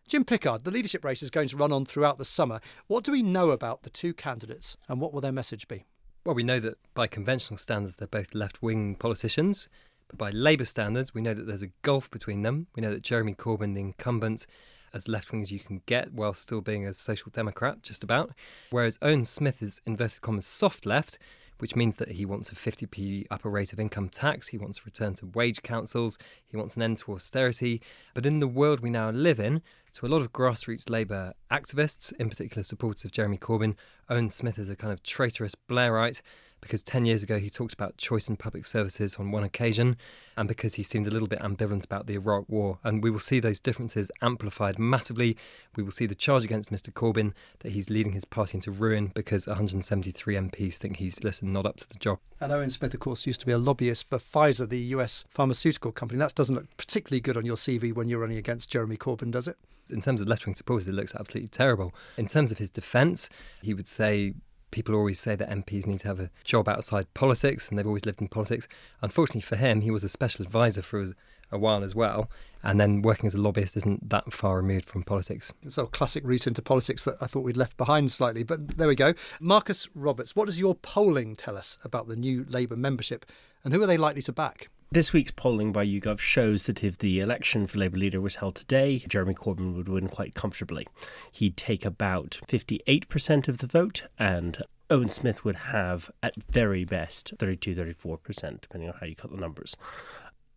Jim 0.08 0.24
Pickard, 0.24 0.64
the 0.64 0.70
leadership 0.70 1.04
race 1.04 1.22
is 1.22 1.28
going 1.28 1.48
to 1.48 1.56
run 1.58 1.70
on 1.70 1.84
throughout 1.84 2.16
the 2.16 2.24
summer. 2.24 2.60
What 2.86 3.04
do 3.04 3.12
we 3.12 3.22
know 3.22 3.50
about 3.50 3.82
the 3.82 3.90
two 3.90 4.14
candidates 4.14 4.78
and 4.88 5.02
what 5.02 5.12
will 5.12 5.20
their 5.20 5.32
message 5.32 5.68
be? 5.68 5.84
Well, 6.24 6.34
we 6.34 6.42
know 6.42 6.60
that 6.60 6.78
by 6.94 7.08
conventional 7.08 7.58
standards, 7.58 7.96
they're 7.96 8.08
both 8.08 8.34
left 8.34 8.62
wing 8.62 8.94
politicians. 8.94 9.68
But 10.08 10.16
by 10.16 10.30
Labour 10.30 10.64
standards, 10.64 11.12
we 11.12 11.20
know 11.20 11.34
that 11.34 11.46
there's 11.46 11.60
a 11.60 11.72
gulf 11.82 12.10
between 12.10 12.40
them. 12.40 12.68
We 12.74 12.80
know 12.80 12.90
that 12.90 13.02
Jeremy 13.02 13.34
Corbyn, 13.34 13.74
the 13.74 13.82
incumbent, 13.82 14.46
as 14.94 15.08
left 15.08 15.30
wing 15.30 15.42
as 15.42 15.52
you 15.52 15.60
can 15.60 15.82
get 15.84 16.14
while 16.14 16.32
still 16.32 16.62
being 16.62 16.86
a 16.86 16.94
social 16.94 17.30
democrat, 17.30 17.82
just 17.82 18.02
about. 18.02 18.30
Whereas 18.70 18.98
Owen 19.02 19.26
Smith 19.26 19.62
is 19.62 19.82
inverted 19.84 20.22
commas 20.22 20.46
soft 20.46 20.86
left, 20.86 21.18
which 21.58 21.76
means 21.76 21.96
that 21.96 22.12
he 22.12 22.24
wants 22.24 22.50
a 22.50 22.54
50p 22.54 23.26
upper 23.30 23.50
rate 23.50 23.72
of 23.72 23.80
income 23.80 24.08
tax, 24.08 24.48
he 24.48 24.58
wants 24.58 24.78
a 24.78 24.82
return 24.84 25.14
to 25.14 25.26
wage 25.26 25.62
councils, 25.62 26.18
he 26.46 26.56
wants 26.56 26.76
an 26.76 26.82
end 26.82 26.98
to 26.98 27.12
austerity. 27.12 27.80
But 28.14 28.26
in 28.26 28.38
the 28.38 28.48
world 28.48 28.80
we 28.80 28.90
now 28.90 29.10
live 29.10 29.40
in, 29.40 29.62
to 29.94 30.06
a 30.06 30.08
lot 30.08 30.20
of 30.20 30.32
grassroots 30.32 30.88
Labour 30.88 31.34
activists, 31.50 32.12
in 32.12 32.28
particular 32.28 32.62
supporters 32.62 33.04
of 33.04 33.12
Jeremy 33.12 33.38
Corbyn, 33.38 33.74
Owen 34.08 34.30
Smith 34.30 34.58
is 34.58 34.68
a 34.68 34.76
kind 34.76 34.92
of 34.92 35.02
traitorous 35.02 35.54
Blairite 35.68 36.20
because 36.60 36.82
10 36.82 37.06
years 37.06 37.22
ago 37.22 37.38
he 37.38 37.50
talked 37.50 37.72
about 37.72 37.96
choice 37.96 38.28
in 38.28 38.36
public 38.36 38.64
services 38.64 39.16
on 39.16 39.30
one 39.30 39.44
occasion, 39.44 39.96
and 40.36 40.48
because 40.48 40.74
he 40.74 40.82
seemed 40.82 41.06
a 41.06 41.10
little 41.10 41.28
bit 41.28 41.40
ambivalent 41.40 41.84
about 41.84 42.06
the 42.06 42.14
Iraq 42.14 42.44
War. 42.48 42.78
And 42.84 43.02
we 43.02 43.10
will 43.10 43.18
see 43.18 43.40
those 43.40 43.60
differences 43.60 44.10
amplified 44.22 44.78
massively. 44.78 45.36
We 45.76 45.82
will 45.82 45.92
see 45.92 46.06
the 46.06 46.14
charge 46.14 46.44
against 46.44 46.70
Mr. 46.70 46.92
Corbyn 46.92 47.32
that 47.60 47.72
he's 47.72 47.90
leading 47.90 48.12
his 48.12 48.24
party 48.24 48.56
into 48.56 48.70
ruin 48.70 49.10
because 49.14 49.46
173 49.46 50.34
MPs 50.34 50.76
think 50.76 50.98
he's, 50.98 51.22
listen, 51.24 51.52
not 51.52 51.66
up 51.66 51.76
to 51.78 51.88
the 51.88 51.98
job. 51.98 52.18
And 52.40 52.52
Owen 52.52 52.70
Smith, 52.70 52.94
of 52.94 53.00
course, 53.00 53.26
used 53.26 53.40
to 53.40 53.46
be 53.46 53.52
a 53.52 53.58
lobbyist 53.58 54.08
for 54.08 54.18
Pfizer, 54.18 54.68
the 54.68 54.78
US 54.78 55.24
pharmaceutical 55.28 55.92
company. 55.92 56.18
That 56.18 56.34
doesn't 56.34 56.54
look 56.54 56.76
particularly 56.76 57.20
good 57.20 57.36
on 57.36 57.44
your 57.44 57.56
CV 57.56 57.92
when 57.92 58.08
you're 58.08 58.20
running 58.20 58.38
against 58.38 58.70
Jeremy 58.70 58.96
Corbyn, 58.96 59.30
does 59.30 59.48
it? 59.48 59.56
In 59.90 60.00
terms 60.00 60.20
of 60.20 60.28
left 60.28 60.46
wing 60.46 60.54
supporters, 60.54 60.86
it 60.86 60.92
looks 60.92 61.14
absolutely 61.14 61.48
terrible. 61.48 61.94
In 62.16 62.28
terms 62.28 62.52
of 62.52 62.58
his 62.58 62.70
defence, 62.70 63.28
he 63.62 63.74
would 63.74 63.86
say 63.86 64.34
people 64.70 64.94
always 64.94 65.20
say 65.20 65.36
that 65.36 65.50
MPs 65.50 65.86
need 65.86 66.00
to 66.00 66.08
have 66.08 66.20
a 66.20 66.30
job 66.44 66.68
outside 66.68 67.12
politics, 67.14 67.68
and 67.68 67.78
they've 67.78 67.86
always 67.86 68.06
lived 68.06 68.20
in 68.20 68.28
politics. 68.28 68.68
Unfortunately 69.02 69.40
for 69.40 69.56
him, 69.56 69.80
he 69.80 69.90
was 69.90 70.04
a 70.04 70.08
special 70.08 70.44
advisor 70.44 70.82
for 70.82 71.06
a 71.50 71.58
while 71.58 71.82
as 71.82 71.94
well, 71.94 72.30
and 72.62 72.80
then 72.80 73.02
working 73.02 73.26
as 73.26 73.34
a 73.34 73.40
lobbyist 73.40 73.76
isn't 73.76 74.10
that 74.10 74.32
far 74.32 74.56
removed 74.56 74.88
from 74.88 75.02
politics. 75.02 75.52
So, 75.68 75.86
classic 75.86 76.24
route 76.24 76.46
into 76.46 76.62
politics 76.62 77.04
that 77.04 77.16
I 77.20 77.26
thought 77.26 77.44
we'd 77.44 77.56
left 77.56 77.76
behind 77.76 78.12
slightly, 78.12 78.42
but 78.42 78.76
there 78.76 78.88
we 78.88 78.94
go. 78.94 79.14
Marcus 79.40 79.88
Roberts, 79.94 80.36
what 80.36 80.46
does 80.46 80.60
your 80.60 80.74
polling 80.74 81.36
tell 81.36 81.56
us 81.56 81.78
about 81.84 82.08
the 82.08 82.16
new 82.16 82.44
Labour 82.48 82.76
membership, 82.76 83.26
and 83.64 83.72
who 83.72 83.82
are 83.82 83.86
they 83.86 83.96
likely 83.96 84.22
to 84.22 84.32
back? 84.32 84.68
This 84.90 85.12
week's 85.12 85.32
polling 85.32 85.70
by 85.70 85.84
YouGov 85.84 86.18
shows 86.18 86.62
that 86.62 86.82
if 86.82 86.96
the 86.96 87.20
election 87.20 87.66
for 87.66 87.76
Labour 87.76 87.98
leader 87.98 88.22
was 88.22 88.36
held 88.36 88.54
today, 88.54 89.04
Jeremy 89.06 89.34
Corbyn 89.34 89.76
would 89.76 89.86
win 89.86 90.08
quite 90.08 90.34
comfortably. 90.34 90.88
He'd 91.30 91.58
take 91.58 91.84
about 91.84 92.40
58% 92.48 93.48
of 93.48 93.58
the 93.58 93.66
vote, 93.66 94.04
and 94.18 94.62
Owen 94.88 95.10
Smith 95.10 95.44
would 95.44 95.56
have, 95.56 96.10
at 96.22 96.36
very 96.48 96.86
best, 96.86 97.34
32 97.38 97.74
34%, 97.74 98.62
depending 98.62 98.88
on 98.88 98.94
how 98.98 99.04
you 99.04 99.14
cut 99.14 99.30
the 99.30 99.36
numbers. 99.36 99.76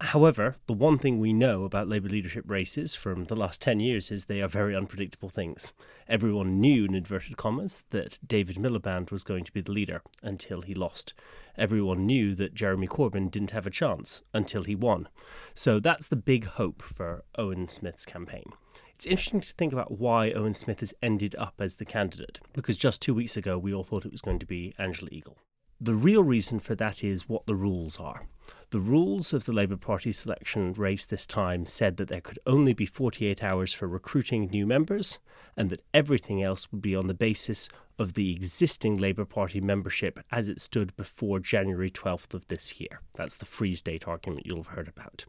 However, 0.01 0.55
the 0.65 0.73
one 0.73 0.97
thing 0.97 1.19
we 1.19 1.31
know 1.31 1.63
about 1.63 1.87
Labour 1.87 2.09
leadership 2.09 2.43
races 2.47 2.95
from 2.95 3.25
the 3.25 3.35
last 3.35 3.61
10 3.61 3.79
years 3.79 4.11
is 4.11 4.25
they 4.25 4.41
are 4.41 4.47
very 4.47 4.75
unpredictable 4.75 5.29
things. 5.29 5.73
Everyone 6.07 6.59
knew, 6.59 6.85
in 6.85 6.95
inverted 6.95 7.37
commas, 7.37 7.83
that 7.91 8.17
David 8.27 8.55
Miliband 8.55 9.11
was 9.11 9.23
going 9.23 9.43
to 9.43 9.51
be 9.51 9.61
the 9.61 9.71
leader 9.71 10.01
until 10.23 10.63
he 10.63 10.73
lost. 10.73 11.13
Everyone 11.55 12.07
knew 12.07 12.33
that 12.33 12.55
Jeremy 12.55 12.87
Corbyn 12.87 13.29
didn't 13.29 13.51
have 13.51 13.67
a 13.67 13.71
chance 13.71 14.23
until 14.33 14.63
he 14.63 14.73
won. 14.73 15.07
So 15.53 15.79
that's 15.79 16.07
the 16.07 16.15
big 16.15 16.45
hope 16.45 16.81
for 16.81 17.23
Owen 17.37 17.67
Smith's 17.67 18.05
campaign. 18.07 18.53
It's 18.95 19.05
interesting 19.05 19.41
to 19.41 19.53
think 19.53 19.71
about 19.71 19.99
why 19.99 20.31
Owen 20.31 20.55
Smith 20.55 20.79
has 20.79 20.95
ended 21.03 21.35
up 21.35 21.55
as 21.59 21.75
the 21.75 21.85
candidate, 21.85 22.39
because 22.53 22.75
just 22.75 23.03
two 23.03 23.13
weeks 23.13 23.37
ago 23.37 23.55
we 23.55 23.71
all 23.71 23.83
thought 23.83 24.05
it 24.05 24.11
was 24.11 24.21
going 24.21 24.39
to 24.39 24.47
be 24.47 24.73
Angela 24.79 25.09
Eagle. 25.11 25.37
The 25.83 25.95
real 25.95 26.23
reason 26.23 26.59
for 26.59 26.75
that 26.75 27.03
is 27.03 27.27
what 27.27 27.47
the 27.47 27.55
rules 27.55 27.99
are. 27.99 28.27
The 28.69 28.79
rules 28.79 29.33
of 29.33 29.45
the 29.45 29.51
Labour 29.51 29.77
Party 29.77 30.11
selection 30.11 30.73
race 30.73 31.07
this 31.07 31.25
time 31.25 31.65
said 31.65 31.97
that 31.97 32.07
there 32.07 32.21
could 32.21 32.37
only 32.45 32.73
be 32.73 32.85
48 32.85 33.43
hours 33.43 33.73
for 33.73 33.87
recruiting 33.87 34.45
new 34.45 34.67
members, 34.67 35.17
and 35.57 35.71
that 35.71 35.81
everything 35.91 36.43
else 36.43 36.71
would 36.71 36.83
be 36.83 36.95
on 36.95 37.07
the 37.07 37.15
basis 37.15 37.67
of 37.97 38.13
the 38.13 38.31
existing 38.31 38.95
Labour 38.95 39.25
Party 39.25 39.59
membership 39.59 40.19
as 40.31 40.49
it 40.49 40.61
stood 40.61 40.95
before 40.95 41.39
January 41.39 41.89
12th 41.89 42.35
of 42.35 42.47
this 42.47 42.79
year. 42.79 43.01
That's 43.15 43.37
the 43.37 43.47
freeze 43.47 43.81
date 43.81 44.07
argument 44.07 44.45
you'll 44.45 44.63
have 44.63 44.75
heard 44.75 44.87
about. 44.87 45.25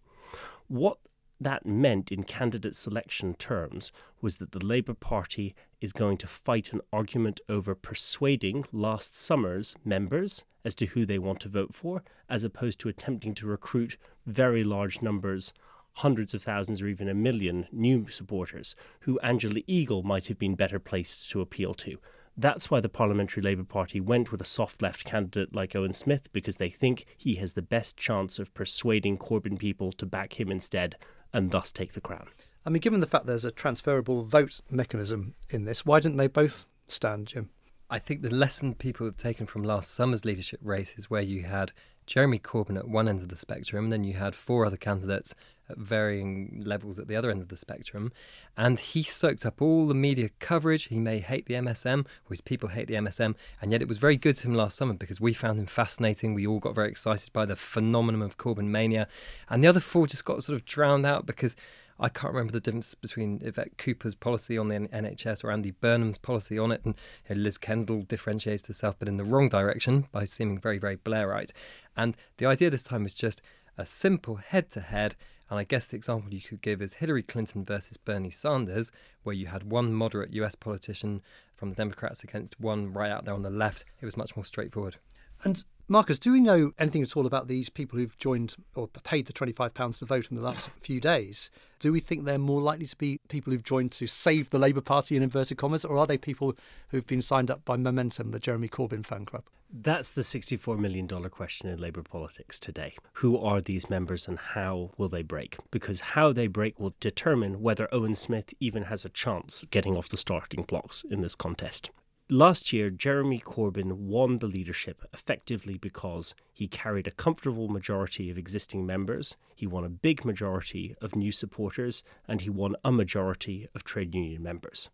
What 0.69 0.99
that 1.45 1.67
meant 1.67 2.11
in 2.11 2.25
candidate 2.25 2.77
selection 2.77 3.35
terms 3.35 3.93
was 4.21 4.37
that 4.37 4.53
the 4.53 4.65
Labour 4.65 4.95
Party 4.95 5.55
is 5.81 5.93
going 5.93 6.17
to 6.19 6.27
fight 6.27 6.73
an 6.73 6.81
argument 6.93 7.41
over 7.49 7.75
persuading 7.75 8.65
last 8.73 9.19
summer's 9.19 9.75
members 9.85 10.45
as 10.65 10.75
to 10.77 10.87
who 10.87 11.05
they 11.05 11.19
want 11.19 11.41
to 11.41 11.49
vote 11.49 11.75
for, 11.75 12.03
as 12.29 12.45
opposed 12.45 12.79
to 12.81 12.89
attempting 12.89 13.35
to 13.35 13.47
recruit 13.47 13.97
very 14.27 14.65
large 14.65 15.03
numbers, 15.03 15.53
hundreds 15.95 16.35
of 16.35 16.43
thousands 16.43 16.81
or 16.81 16.89
even 16.89 17.09
a 17.09 17.15
million 17.15 17.67
new 17.73 18.09
supporters, 18.09 18.75
who 19.01 19.19
Angela 19.21 19.61
Eagle 19.67 20.03
might 20.03 20.27
have 20.27 20.39
been 20.39 20.55
better 20.55 20.79
placed 20.79 21.31
to 21.31 21.41
appeal 21.41 21.75
to. 21.75 21.99
That's 22.37 22.71
why 22.71 22.81
the 22.81 22.89
Parliamentary 22.89 23.43
Labour 23.43 23.65
Party 23.65 24.01
went 24.01 24.33
with 24.33 24.41
a 24.41 24.47
soft 24.47 24.81
left 24.81 25.05
candidate 25.05 25.55
like 25.55 25.77
Owen 25.77 25.93
Smith, 25.93 26.33
because 26.33 26.57
they 26.57 26.71
think 26.71 27.05
he 27.19 27.35
has 27.35 27.53
the 27.53 27.61
best 27.61 27.99
chance 27.99 28.39
of 28.39 28.55
persuading 28.55 29.19
Corbyn 29.19 29.59
people 29.59 29.93
to 29.93 30.07
back 30.07 30.41
him 30.41 30.51
instead 30.51 30.97
and 31.33 31.51
thus 31.51 31.73
take 31.73 31.93
the 31.93 32.01
crown. 32.01 32.29
I 32.65 32.71
mean, 32.71 32.81
given 32.81 33.01
the 33.01 33.07
fact 33.07 33.27
there's 33.27 33.45
a 33.45 33.51
transferable 33.51 34.23
vote 34.23 34.61
mechanism 34.71 35.35
in 35.51 35.65
this, 35.65 35.85
why 35.85 36.01
didn't 36.01 36.19
they 36.19 36.29
both 36.29 36.67
stand, 36.87 37.29
Jim? 37.29 37.51
I 37.91 37.99
think 37.99 38.23
the 38.23 38.31
lesson 38.31 38.75
people 38.75 39.07
have 39.07 39.17
taken 39.17 39.47
from 39.47 39.63
last 39.63 39.93
summer's 39.93 40.25
leadership 40.25 40.61
race 40.63 40.95
is 40.97 41.11
where 41.11 41.23
you 41.23 41.43
had 41.43 41.73
Jeremy 42.07 42.39
Corbyn 42.39 42.77
at 42.77 42.89
one 42.89 43.09
end 43.09 43.21
of 43.21 43.29
the 43.29 43.37
spectrum, 43.37 43.85
and 43.85 43.93
then 43.93 44.05
you 44.05 44.15
had 44.15 44.35
four 44.35 44.67
other 44.67 44.77
candidates 44.77 45.35
at 45.69 45.79
varying 45.79 46.63
levels 46.65 46.99
at 46.99 47.09
the 47.09 47.17
other 47.17 47.31
end 47.31 47.41
of 47.41 47.49
the 47.49 47.57
spectrum. 47.57 48.13
And 48.57 48.79
he 48.79 49.03
soaked 49.03 49.47
up 49.47 49.63
all 49.63 49.87
the 49.87 49.95
media 49.95 50.31
coverage. 50.39 50.85
He 50.85 50.99
may 50.99 51.21
hate 51.21 51.47
the 51.47 51.55
MSM, 51.55 52.01
or 52.01 52.31
his 52.31 52.41
people 52.41 52.71
hate 52.71 52.89
the 52.89 52.95
MSM, 52.95 53.35
and 53.61 53.73
yet 53.73 53.83
it 53.83 53.89
was 53.89 53.99
very 53.99 54.17
good 54.17 54.37
to 54.39 54.49
him 54.49 54.55
last 54.55 54.77
summer 54.77 54.95
because 54.95 55.21
we 55.21 55.33
found 55.33 55.59
him 55.59 55.67
fascinating. 55.67 56.35
We 56.35 56.47
all 56.47 56.61
got 56.61 56.75
very 56.75 56.91
excited 56.91 57.33
by 57.33 57.47
the 57.47 57.57
phenomenon 57.57 58.23
of 58.23 58.39
Corbyn 58.39 58.69
mania. 58.69 59.09
And 59.49 59.63
the 59.63 59.69
other 59.69 59.81
four 59.81 60.07
just 60.07 60.25
got 60.25 60.45
sort 60.45 60.57
of 60.57 60.65
drowned 60.65 61.07
out 61.07 61.27
because 61.27 61.57
I 62.03 62.09
can't 62.09 62.35
remember 62.35 62.53
the 62.53 62.61
difference 62.61 62.95
between 62.95 63.41
Yvette 63.43 63.79
Cooper's 63.79 64.15
policy 64.15 64.59
on 64.59 64.69
the 64.69 64.75
NHS 64.75 65.45
or 65.45 65.51
Andy 65.51 65.71
Burnham's 65.71 66.19
policy 66.19 66.59
on 66.59 66.73
it. 66.73 66.85
And 66.85 66.97
you 67.29 67.37
know, 67.37 67.43
Liz 67.43 67.59
Kendall 67.59 68.03
differentiates 68.03 68.67
herself, 68.67 68.97
but 68.99 69.09
in 69.09 69.17
the 69.17 69.25
wrong 69.25 69.49
direction 69.49 70.09
by 70.13 70.25
seeming 70.25 70.59
very, 70.59 70.79
very 70.79 70.97
Blairite. 70.97 71.53
And 71.97 72.17
the 72.39 72.47
idea 72.47 72.71
this 72.71 72.83
time 72.83 73.07
is 73.07 73.15
just 73.15 73.41
a 73.79 73.87
simple 73.87 74.37
head 74.37 74.71
to 74.73 74.81
head 74.81 75.17
and 75.53 75.59
I 75.59 75.65
guess 75.65 75.87
the 75.87 75.97
example 75.97 76.33
you 76.33 76.41
could 76.41 76.63
give 76.63 76.81
is 76.81 76.95
Hillary 76.95 77.23
Clinton 77.23 77.63
versus 77.63 77.99
Bernie 77.99 78.31
Sanders, 78.31 78.91
where 79.23 79.35
you 79.35 79.49
had 79.49 79.71
one 79.71 79.93
moderate 79.93 80.33
US 80.33 80.55
politician 80.55 81.21
from 81.57 81.69
the 81.69 81.77
Democrats 81.77 82.25
against 82.25 82.59
one 82.59 82.91
right 82.91 83.11
out 83.11 83.27
there 83.27 83.35
on 83.35 83.43
the 83.43 83.51
left. 83.51 83.85
It 84.01 84.07
was 84.07 84.17
much 84.17 84.35
more 84.35 84.47
straightforward. 84.47 84.97
And 85.45 85.63
Marcus, 85.93 86.19
do 86.19 86.33
we 86.33 86.41
know 86.41 86.73
anything 86.79 87.03
at 87.03 87.19
all 87.19 87.27
about 87.27 87.49
these 87.49 87.69
people 87.69 87.99
who've 87.99 88.17
joined 88.17 88.57
or 88.75 88.89
paid 88.89 89.27
the 89.27 89.33
£25 89.35 89.99
to 89.99 90.07
vote 90.07 90.31
in 90.31 90.39
the 90.39 90.43
last 90.43 90.71
few 90.79 91.01
days? 91.01 91.51
Do 91.79 91.93
we 91.93 92.01
think 92.01 92.25
they're 92.25 92.39
more 92.39 92.63
likely 92.63 92.87
to 92.87 92.97
be 92.97 93.21
people 93.29 93.53
who've 93.53 93.63
joined 93.63 93.93
to 93.93 94.07
save 94.07 94.49
the 94.49 94.59
Labour 94.59 94.81
Party 94.81 95.19
in 95.19 95.23
inverted 95.23 95.59
commas, 95.59 95.85
or 95.85 95.99
are 95.99 96.07
they 96.07 96.17
people 96.17 96.55
who've 96.89 97.07
been 97.07 97.21
signed 97.21 97.51
up 97.51 97.63
by 97.67 97.77
Momentum, 97.77 98.31
the 98.31 98.41
Jeremy 98.41 98.71
Corbyn 98.71 99.05
fan 99.05 99.27
club? 99.27 99.45
That's 99.71 100.13
the 100.13 100.23
$64 100.23 100.79
million 100.79 101.07
question 101.29 101.69
in 101.69 101.79
Labour 101.79 102.03
politics 102.03 102.59
today. 102.59 102.95
Who 103.17 103.37
are 103.37 103.61
these 103.61 103.91
members 103.91 104.27
and 104.27 104.39
how 104.39 104.93
will 104.97 105.11
they 105.11 105.23
break? 105.23 105.59
Because 105.71 106.01
how 106.01 106.33
they 106.33 106.47
break 106.47 106.81
will 106.81 106.95
determine 107.01 107.61
whether 107.61 107.87
Owen 107.93 108.15
Smith 108.15 108.55
even 108.61 108.85
has 108.85 109.05
a 109.05 109.11
chance 109.11 109.67
getting 109.71 109.95
off 109.99 110.09
the 110.09 110.17
starting 110.17 110.63
blocks 110.63 111.05
in 111.11 111.21
this 111.21 111.35
contest. 111.35 111.91
Last 112.33 112.73
year, 112.73 112.89
Jeremy 112.89 113.41
Corbyn 113.41 113.93
won 113.93 114.39
the 114.39 114.47
leadership 114.47 115.05
effectively 115.13 115.77
because 115.77 116.35
he 116.51 116.67
carried 116.67 117.07
a 117.07 117.11
comfortable 117.11 117.69
majority 117.69 118.31
of 118.31 118.39
existing 118.39 118.87
members, 118.87 119.37
he 119.55 119.67
won 119.67 119.85
a 119.85 119.91
big 119.91 120.25
majority 120.25 120.97
of 121.03 121.15
new 121.15 121.31
supporters, 121.31 122.03
and 122.27 122.41
he 122.41 122.49
won 122.49 122.75
a 122.83 122.91
majority 122.91 123.69
of 123.75 123.85
trade 123.85 124.15
union 124.15 124.43
members. 124.43 124.89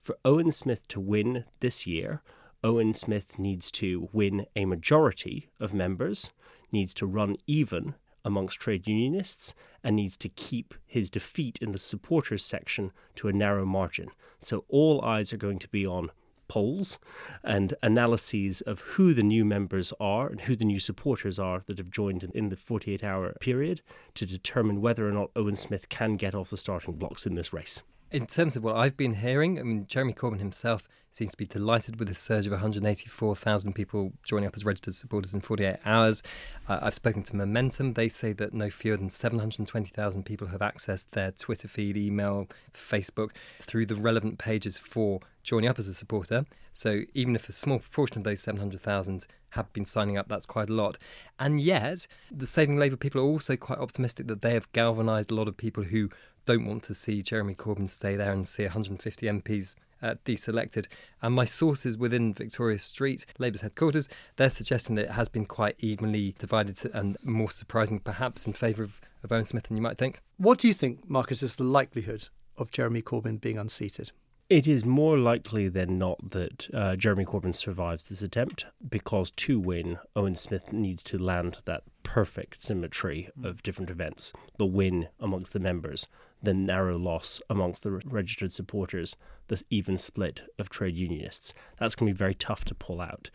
For 0.00 0.18
Owen 0.24 0.50
Smith 0.50 0.88
to 0.88 0.98
win 0.98 1.44
this 1.60 1.86
year, 1.86 2.22
Owen 2.64 2.92
Smith 2.94 3.38
needs 3.38 3.70
to 3.70 4.08
win 4.12 4.46
a 4.56 4.64
majority 4.64 5.48
of 5.60 5.72
members, 5.72 6.32
needs 6.72 6.92
to 6.94 7.06
run 7.06 7.36
even 7.46 7.94
amongst 8.24 8.58
trade 8.58 8.88
unionists, 8.88 9.54
and 9.84 9.94
needs 9.94 10.16
to 10.16 10.28
keep 10.28 10.74
his 10.88 11.08
defeat 11.08 11.56
in 11.62 11.70
the 11.70 11.78
supporters 11.78 12.44
section 12.44 12.90
to 13.14 13.28
a 13.28 13.32
narrow 13.32 13.64
margin. 13.64 14.08
So 14.40 14.64
all 14.68 15.04
eyes 15.04 15.32
are 15.32 15.36
going 15.36 15.60
to 15.60 15.68
be 15.68 15.86
on 15.86 16.10
polls 16.50 16.98
and 17.44 17.74
analyses 17.80 18.60
of 18.62 18.80
who 18.80 19.14
the 19.14 19.22
new 19.22 19.44
members 19.44 19.92
are 20.00 20.26
and 20.26 20.40
who 20.40 20.56
the 20.56 20.64
new 20.64 20.80
supporters 20.80 21.38
are 21.38 21.60
that 21.66 21.78
have 21.78 21.92
joined 21.92 22.24
in 22.34 22.48
the 22.48 22.56
48 22.56 23.04
hour 23.04 23.32
period 23.40 23.80
to 24.14 24.26
determine 24.26 24.80
whether 24.80 25.08
or 25.08 25.12
not 25.12 25.30
Owen 25.36 25.54
Smith 25.54 25.88
can 25.88 26.16
get 26.16 26.34
off 26.34 26.50
the 26.50 26.56
starting 26.56 26.94
blocks 26.94 27.24
in 27.24 27.36
this 27.36 27.52
race. 27.52 27.82
In 28.10 28.26
terms 28.26 28.56
of 28.56 28.64
what 28.64 28.74
I've 28.74 28.96
been 28.96 29.14
hearing, 29.14 29.60
I 29.60 29.62
mean, 29.62 29.86
Jeremy 29.86 30.12
Corbyn 30.12 30.40
himself 30.40 30.88
seems 31.12 31.30
to 31.30 31.36
be 31.36 31.46
delighted 31.46 32.00
with 32.00 32.08
the 32.08 32.14
surge 32.14 32.46
of 32.46 32.52
184,000 32.52 33.72
people 33.72 34.12
joining 34.24 34.46
up 34.46 34.56
as 34.56 34.64
registered 34.64 34.96
supporters 34.96 35.32
in 35.32 35.40
48 35.40 35.76
hours. 35.84 36.22
Uh, 36.68 36.80
I've 36.82 36.94
spoken 36.94 37.22
to 37.24 37.36
Momentum. 37.36 37.94
They 37.94 38.08
say 38.08 38.32
that 38.34 38.52
no 38.52 38.70
fewer 38.70 38.96
than 38.96 39.10
720,000 39.10 40.24
people 40.24 40.48
have 40.48 40.60
accessed 40.60 41.10
their 41.12 41.30
Twitter 41.30 41.68
feed, 41.68 41.96
email, 41.96 42.48
Facebook 42.74 43.30
through 43.62 43.86
the 43.86 43.94
relevant 43.94 44.38
pages 44.38 44.76
for 44.76 45.20
joining 45.50 45.68
up 45.68 45.80
as 45.80 45.88
a 45.88 45.94
supporter. 45.94 46.46
So 46.72 47.02
even 47.12 47.34
if 47.34 47.48
a 47.48 47.52
small 47.52 47.80
proportion 47.80 48.18
of 48.18 48.24
those 48.24 48.40
700,000 48.40 49.26
have 49.50 49.72
been 49.72 49.84
signing 49.84 50.16
up. 50.16 50.28
That's 50.28 50.46
quite 50.46 50.70
a 50.70 50.72
lot. 50.72 50.96
And 51.40 51.60
yet, 51.60 52.06
the 52.30 52.46
Saving 52.46 52.78
Labour 52.78 52.96
people 52.96 53.20
are 53.20 53.24
also 53.24 53.56
quite 53.56 53.80
optimistic 53.80 54.28
that 54.28 54.42
they 54.42 54.54
have 54.54 54.70
galvanised 54.70 55.32
a 55.32 55.34
lot 55.34 55.48
of 55.48 55.56
people 55.56 55.82
who 55.82 56.08
don't 56.46 56.66
want 56.66 56.84
to 56.84 56.94
see 56.94 57.20
Jeremy 57.20 57.56
Corbyn 57.56 57.90
stay 57.90 58.14
there 58.14 58.32
and 58.32 58.48
see 58.48 58.62
150 58.62 59.26
MPs 59.26 59.74
uh, 60.02 60.14
deselected. 60.24 60.86
And 61.20 61.34
my 61.34 61.46
sources 61.46 61.98
within 61.98 62.32
Victoria 62.32 62.78
Street, 62.78 63.26
Labour's 63.40 63.62
headquarters, 63.62 64.08
they're 64.36 64.50
suggesting 64.50 64.94
that 64.94 65.06
it 65.06 65.10
has 65.10 65.28
been 65.28 65.46
quite 65.46 65.74
evenly 65.80 66.36
divided 66.38 66.78
and 66.94 67.16
more 67.24 67.50
surprising, 67.50 67.98
perhaps, 67.98 68.46
in 68.46 68.52
favour 68.52 68.84
of, 68.84 69.00
of 69.24 69.32
Owen 69.32 69.44
Smith 69.44 69.64
than 69.64 69.76
you 69.76 69.82
might 69.82 69.98
think. 69.98 70.20
What 70.36 70.60
do 70.60 70.68
you 70.68 70.74
think, 70.74 71.10
Marcus, 71.10 71.42
is 71.42 71.56
the 71.56 71.64
likelihood 71.64 72.28
of 72.56 72.70
Jeremy 72.70 73.02
Corbyn 73.02 73.40
being 73.40 73.58
unseated? 73.58 74.12
It 74.50 74.66
is 74.66 74.84
more 74.84 75.16
likely 75.16 75.68
than 75.68 75.96
not 75.96 76.32
that 76.32 76.68
uh, 76.74 76.96
Jeremy 76.96 77.24
Corbyn 77.24 77.54
survives 77.54 78.08
this 78.08 78.20
attempt 78.20 78.66
because 78.88 79.30
to 79.30 79.60
win, 79.60 80.00
Owen 80.16 80.34
Smith 80.34 80.72
needs 80.72 81.04
to 81.04 81.18
land 81.18 81.58
that 81.66 81.84
perfect 82.02 82.60
symmetry 82.60 83.30
of 83.44 83.62
different 83.62 83.90
events 83.90 84.32
the 84.58 84.66
win 84.66 85.06
amongst 85.20 85.52
the 85.52 85.60
members, 85.60 86.08
the 86.42 86.52
narrow 86.52 86.98
loss 86.98 87.40
amongst 87.48 87.84
the 87.84 87.92
registered 87.92 88.52
supporters, 88.52 89.14
the 89.46 89.62
even 89.70 89.96
split 89.96 90.42
of 90.58 90.68
trade 90.68 90.96
unionists. 90.96 91.54
That's 91.78 91.94
going 91.94 92.08
to 92.08 92.14
be 92.14 92.18
very 92.18 92.34
tough 92.34 92.64
to 92.64 92.74
pull 92.74 93.00
out 93.00 93.30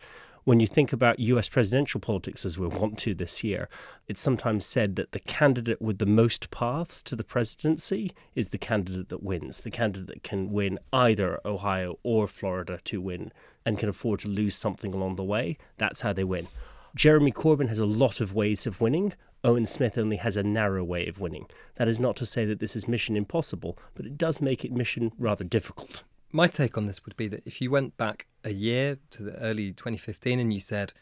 when 0.46 0.60
you 0.60 0.66
think 0.68 0.92
about 0.92 1.18
US 1.18 1.48
presidential 1.48 1.98
politics 1.98 2.44
as 2.44 2.56
we 2.56 2.68
want 2.68 3.00
to 3.00 3.16
this 3.16 3.42
year, 3.42 3.68
it's 4.06 4.20
sometimes 4.20 4.64
said 4.64 4.94
that 4.94 5.10
the 5.10 5.18
candidate 5.18 5.82
with 5.82 5.98
the 5.98 6.06
most 6.06 6.52
paths 6.52 7.02
to 7.02 7.16
the 7.16 7.24
presidency 7.24 8.12
is 8.36 8.50
the 8.50 8.56
candidate 8.56 9.08
that 9.08 9.24
wins, 9.24 9.62
the 9.62 9.72
candidate 9.72 10.06
that 10.06 10.22
can 10.22 10.52
win 10.52 10.78
either 10.92 11.40
Ohio 11.44 11.98
or 12.04 12.28
Florida 12.28 12.78
to 12.84 13.00
win 13.00 13.32
and 13.64 13.76
can 13.76 13.88
afford 13.88 14.20
to 14.20 14.28
lose 14.28 14.54
something 14.54 14.94
along 14.94 15.16
the 15.16 15.24
way. 15.24 15.58
That's 15.78 16.02
how 16.02 16.12
they 16.12 16.22
win. 16.22 16.46
Jeremy 16.94 17.32
Corbyn 17.32 17.68
has 17.68 17.80
a 17.80 17.84
lot 17.84 18.20
of 18.20 18.32
ways 18.32 18.68
of 18.68 18.80
winning. 18.80 19.14
Owen 19.42 19.66
Smith 19.66 19.98
only 19.98 20.16
has 20.16 20.36
a 20.36 20.44
narrow 20.44 20.84
way 20.84 21.08
of 21.08 21.18
winning. 21.18 21.46
That 21.74 21.88
is 21.88 21.98
not 21.98 22.14
to 22.16 22.24
say 22.24 22.44
that 22.44 22.60
this 22.60 22.76
is 22.76 22.86
mission 22.86 23.16
impossible, 23.16 23.76
but 23.96 24.06
it 24.06 24.16
does 24.16 24.40
make 24.40 24.64
it 24.64 24.70
mission 24.70 25.10
rather 25.18 25.42
difficult. 25.42 26.04
My 26.36 26.48
take 26.48 26.76
on 26.76 26.84
this 26.84 27.02
would 27.06 27.16
be 27.16 27.28
that 27.28 27.46
if 27.46 27.62
you 27.62 27.70
went 27.70 27.96
back 27.96 28.26
a 28.44 28.52
year 28.52 28.98
to 29.12 29.22
the 29.22 29.36
early 29.36 29.72
2015 29.72 30.38
and 30.38 30.52
you 30.52 30.60
said, 30.60 30.92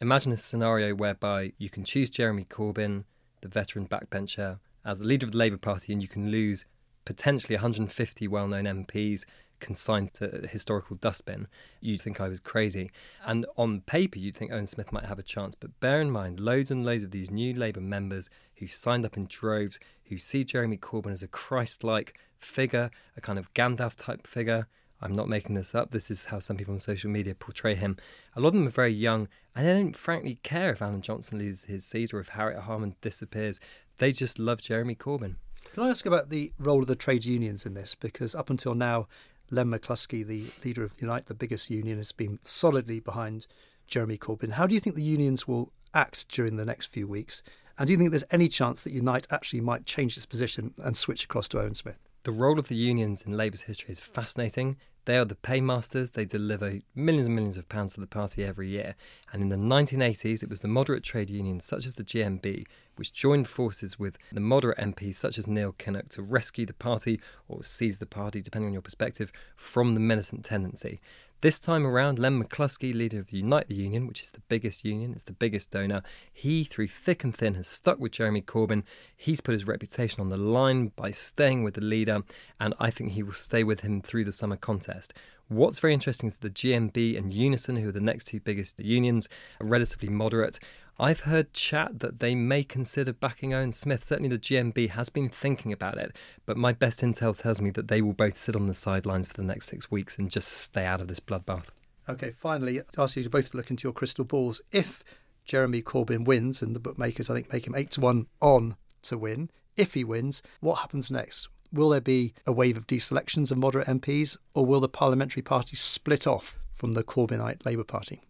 imagine 0.00 0.30
a 0.30 0.36
scenario 0.36 0.94
whereby 0.94 1.52
you 1.58 1.68
can 1.68 1.82
choose 1.82 2.10
Jeremy 2.10 2.44
Corbyn, 2.44 3.02
the 3.40 3.48
veteran 3.48 3.88
backbencher, 3.88 4.60
as 4.84 5.00
the 5.00 5.04
leader 5.04 5.26
of 5.26 5.32
the 5.32 5.38
Labour 5.38 5.56
Party, 5.56 5.92
and 5.92 6.00
you 6.00 6.06
can 6.06 6.30
lose 6.30 6.64
potentially 7.04 7.56
150 7.56 8.28
well 8.28 8.46
known 8.46 8.66
MPs 8.66 9.24
consigned 9.58 10.14
to 10.14 10.44
a 10.44 10.46
historical 10.46 10.94
dustbin, 10.94 11.48
you'd 11.80 12.00
think 12.00 12.20
I 12.20 12.28
was 12.28 12.38
crazy. 12.38 12.92
And 13.26 13.46
on 13.56 13.80
paper, 13.80 14.20
you'd 14.20 14.36
think 14.36 14.52
Owen 14.52 14.68
Smith 14.68 14.92
might 14.92 15.06
have 15.06 15.18
a 15.18 15.24
chance. 15.24 15.56
But 15.56 15.80
bear 15.80 16.00
in 16.00 16.12
mind, 16.12 16.38
loads 16.38 16.70
and 16.70 16.86
loads 16.86 17.02
of 17.02 17.10
these 17.10 17.32
new 17.32 17.52
Labour 17.52 17.80
members 17.80 18.30
who 18.58 18.68
signed 18.68 19.04
up 19.04 19.16
in 19.16 19.26
droves, 19.26 19.80
who 20.04 20.18
see 20.18 20.44
Jeremy 20.44 20.76
Corbyn 20.76 21.10
as 21.10 21.24
a 21.24 21.26
Christ 21.26 21.82
like 21.82 22.16
figure, 22.38 22.92
a 23.16 23.20
kind 23.20 23.40
of 23.40 23.52
Gandalf 23.54 23.96
type 23.96 24.24
figure. 24.24 24.68
I'm 25.04 25.12
not 25.12 25.28
making 25.28 25.54
this 25.54 25.74
up. 25.74 25.90
This 25.90 26.10
is 26.10 26.24
how 26.24 26.38
some 26.38 26.56
people 26.56 26.72
on 26.72 26.80
social 26.80 27.10
media 27.10 27.34
portray 27.34 27.74
him. 27.74 27.98
A 28.34 28.40
lot 28.40 28.48
of 28.48 28.54
them 28.54 28.66
are 28.66 28.70
very 28.70 28.92
young, 28.92 29.28
and 29.54 29.66
they 29.66 29.74
don't 29.74 29.94
frankly 29.96 30.38
care 30.42 30.70
if 30.70 30.80
Alan 30.80 31.02
Johnson 31.02 31.38
loses 31.38 31.64
his 31.64 31.84
seat 31.84 32.14
or 32.14 32.20
if 32.20 32.30
Harriet 32.30 32.62
Harman 32.62 32.96
disappears. 33.02 33.60
They 33.98 34.12
just 34.12 34.38
love 34.38 34.62
Jeremy 34.62 34.94
Corbyn. 34.94 35.36
Can 35.74 35.82
I 35.82 35.90
ask 35.90 36.06
about 36.06 36.30
the 36.30 36.52
role 36.58 36.80
of 36.80 36.86
the 36.86 36.96
trade 36.96 37.26
unions 37.26 37.66
in 37.66 37.74
this? 37.74 37.94
Because 37.94 38.34
up 38.34 38.48
until 38.48 38.74
now, 38.74 39.06
Len 39.50 39.66
McCluskey, 39.66 40.26
the 40.26 40.46
leader 40.64 40.82
of 40.82 40.94
Unite, 40.98 41.26
the 41.26 41.34
biggest 41.34 41.68
union, 41.68 41.98
has 41.98 42.12
been 42.12 42.38
solidly 42.40 42.98
behind 42.98 43.46
Jeremy 43.86 44.16
Corbyn. 44.16 44.52
How 44.52 44.66
do 44.66 44.74
you 44.74 44.80
think 44.80 44.96
the 44.96 45.02
unions 45.02 45.46
will 45.46 45.70
act 45.92 46.28
during 46.30 46.56
the 46.56 46.64
next 46.64 46.86
few 46.86 47.06
weeks? 47.06 47.42
And 47.76 47.86
do 47.86 47.92
you 47.92 47.98
think 47.98 48.10
there's 48.10 48.24
any 48.30 48.48
chance 48.48 48.82
that 48.82 48.92
Unite 48.92 49.26
actually 49.30 49.60
might 49.60 49.84
change 49.84 50.16
its 50.16 50.24
position 50.24 50.72
and 50.78 50.96
switch 50.96 51.24
across 51.24 51.46
to 51.48 51.60
Owen 51.60 51.74
Smith? 51.74 51.98
The 52.22 52.32
role 52.32 52.58
of 52.58 52.68
the 52.68 52.74
unions 52.74 53.20
in 53.20 53.36
Labour's 53.36 53.62
history 53.62 53.90
is 53.90 54.00
fascinating. 54.00 54.78
They 55.06 55.18
are 55.18 55.24
the 55.24 55.34
paymasters. 55.34 56.12
They 56.12 56.24
deliver 56.24 56.78
millions 56.94 57.26
and 57.26 57.34
millions 57.34 57.56
of 57.56 57.68
pounds 57.68 57.94
to 57.94 58.00
the 58.00 58.06
party 58.06 58.44
every 58.44 58.68
year. 58.68 58.94
And 59.32 59.42
in 59.42 59.48
the 59.48 59.56
1980s, 59.56 60.42
it 60.42 60.48
was 60.48 60.60
the 60.60 60.68
moderate 60.68 61.02
trade 61.02 61.28
unions, 61.28 61.64
such 61.64 61.84
as 61.84 61.96
the 61.96 62.04
GMB, 62.04 62.66
which 62.96 63.12
joined 63.12 63.48
forces 63.48 63.98
with 63.98 64.16
the 64.32 64.40
moderate 64.40 64.78
MPs, 64.78 65.16
such 65.16 65.38
as 65.38 65.46
Neil 65.46 65.72
Kinnock, 65.72 66.08
to 66.10 66.22
rescue 66.22 66.64
the 66.64 66.72
party 66.72 67.20
or 67.48 67.62
seize 67.62 67.98
the 67.98 68.06
party, 68.06 68.40
depending 68.40 68.68
on 68.68 68.72
your 68.72 68.82
perspective, 68.82 69.32
from 69.56 69.94
the 69.94 70.00
militant 70.00 70.44
tendency. 70.44 71.00
This 71.44 71.60
time 71.60 71.86
around, 71.86 72.18
Len 72.18 72.42
McCluskey, 72.42 72.94
leader 72.94 73.18
of 73.18 73.26
the 73.26 73.36
Unite 73.36 73.68
the 73.68 73.74
Union, 73.74 74.06
which 74.06 74.22
is 74.22 74.30
the 74.30 74.40
biggest 74.48 74.82
union, 74.82 75.12
it's 75.12 75.24
the 75.24 75.34
biggest 75.34 75.70
donor, 75.70 76.02
he, 76.32 76.64
through 76.64 76.86
thick 76.86 77.22
and 77.22 77.36
thin, 77.36 77.54
has 77.56 77.66
stuck 77.66 77.98
with 77.98 78.12
Jeremy 78.12 78.40
Corbyn. 78.40 78.82
He's 79.14 79.42
put 79.42 79.52
his 79.52 79.66
reputation 79.66 80.22
on 80.22 80.30
the 80.30 80.38
line 80.38 80.92
by 80.96 81.10
staying 81.10 81.62
with 81.62 81.74
the 81.74 81.82
leader, 81.82 82.22
and 82.58 82.72
I 82.80 82.90
think 82.90 83.12
he 83.12 83.22
will 83.22 83.34
stay 83.34 83.62
with 83.62 83.80
him 83.80 84.00
through 84.00 84.24
the 84.24 84.32
summer 84.32 84.56
contest. 84.56 85.12
What's 85.48 85.80
very 85.80 85.92
interesting 85.92 86.28
is 86.28 86.38
that 86.38 86.54
the 86.54 86.68
GMB 86.72 87.18
and 87.18 87.30
Unison, 87.30 87.76
who 87.76 87.90
are 87.90 87.92
the 87.92 88.00
next 88.00 88.24
two 88.24 88.40
biggest 88.40 88.80
unions, 88.80 89.28
are 89.60 89.66
relatively 89.66 90.08
moderate. 90.08 90.58
I've 90.98 91.20
heard 91.20 91.52
chat 91.52 91.98
that 92.00 92.20
they 92.20 92.36
may 92.36 92.62
consider 92.62 93.12
backing 93.12 93.52
Owen 93.52 93.72
Smith. 93.72 94.04
Certainly, 94.04 94.28
the 94.28 94.38
GMB 94.38 94.90
has 94.90 95.08
been 95.08 95.28
thinking 95.28 95.72
about 95.72 95.98
it, 95.98 96.16
but 96.46 96.56
my 96.56 96.72
best 96.72 97.00
intel 97.00 97.36
tells 97.36 97.60
me 97.60 97.70
that 97.70 97.88
they 97.88 98.00
will 98.00 98.12
both 98.12 98.38
sit 98.38 98.54
on 98.54 98.68
the 98.68 98.74
sidelines 98.74 99.26
for 99.26 99.34
the 99.34 99.42
next 99.42 99.66
six 99.66 99.90
weeks 99.90 100.18
and 100.18 100.30
just 100.30 100.48
stay 100.48 100.84
out 100.84 101.00
of 101.00 101.08
this 101.08 101.18
bloodbath. 101.18 101.66
Okay, 102.08 102.30
finally, 102.30 102.80
I 102.80 102.84
ask 102.96 103.16
you 103.16 103.24
to 103.24 103.30
both 103.30 103.54
look 103.54 103.70
into 103.70 103.88
your 103.88 103.92
crystal 103.92 104.24
balls. 104.24 104.60
If 104.70 105.02
Jeremy 105.44 105.82
Corbyn 105.82 106.24
wins, 106.24 106.62
and 106.62 106.76
the 106.76 106.80
bookmakers, 106.80 107.28
I 107.28 107.34
think, 107.34 107.52
make 107.52 107.66
him 107.66 107.74
8 107.74 107.90
to 107.92 108.00
1 108.00 108.26
on 108.40 108.76
to 109.02 109.18
win, 109.18 109.50
if 109.76 109.94
he 109.94 110.04
wins, 110.04 110.42
what 110.60 110.76
happens 110.76 111.10
next? 111.10 111.48
Will 111.72 111.88
there 111.88 112.00
be 112.00 112.34
a 112.46 112.52
wave 112.52 112.76
of 112.76 112.86
deselections 112.86 113.50
of 113.50 113.58
moderate 113.58 113.88
MPs, 113.88 114.36
or 114.54 114.64
will 114.64 114.80
the 114.80 114.88
parliamentary 114.88 115.42
party 115.42 115.74
split 115.74 116.24
off 116.24 116.60
from 116.72 116.92
the 116.92 117.02
Corbynite 117.02 117.66
Labour 117.66 117.82
Party? 117.82 118.22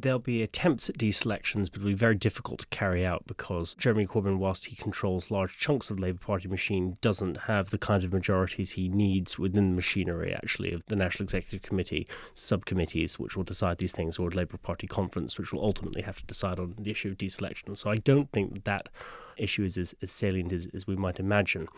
There'll 0.00 0.18
be 0.18 0.42
attempts 0.42 0.88
at 0.88 0.98
deselections, 0.98 1.70
but 1.70 1.80
it'll 1.80 1.88
be 1.88 1.94
very 1.94 2.14
difficult 2.14 2.60
to 2.60 2.66
carry 2.66 3.04
out 3.04 3.26
because 3.26 3.74
Jeremy 3.74 4.06
Corbyn, 4.06 4.38
whilst 4.38 4.66
he 4.66 4.76
controls 4.76 5.30
large 5.30 5.58
chunks 5.58 5.90
of 5.90 5.96
the 5.96 6.02
Labour 6.02 6.20
Party 6.20 6.48
machine, 6.48 6.96
doesn't 7.00 7.42
have 7.42 7.70
the 7.70 7.78
kind 7.78 8.04
of 8.04 8.12
majorities 8.12 8.72
he 8.72 8.88
needs 8.88 9.38
within 9.38 9.70
the 9.70 9.76
machinery, 9.76 10.32
actually, 10.32 10.72
of 10.72 10.84
the 10.86 10.96
National 10.96 11.24
Executive 11.24 11.62
Committee, 11.62 12.06
subcommittees, 12.34 13.18
which 13.18 13.36
will 13.36 13.44
decide 13.44 13.78
these 13.78 13.92
things, 13.92 14.18
or 14.18 14.30
Labour 14.30 14.58
Party 14.58 14.86
conference, 14.86 15.38
which 15.38 15.52
will 15.52 15.64
ultimately 15.64 16.02
have 16.02 16.16
to 16.16 16.26
decide 16.26 16.58
on 16.58 16.74
the 16.78 16.90
issue 16.90 17.08
of 17.08 17.16
deselection. 17.16 17.76
So 17.76 17.90
I 17.90 17.96
don't 17.96 18.30
think 18.32 18.52
that, 18.52 18.64
that 18.64 18.88
issue 19.36 19.64
is 19.64 19.78
as, 19.78 19.94
as 20.02 20.10
salient 20.10 20.52
as, 20.52 20.68
as 20.74 20.86
we 20.86 20.96
might 20.96 21.18
imagine. 21.18 21.68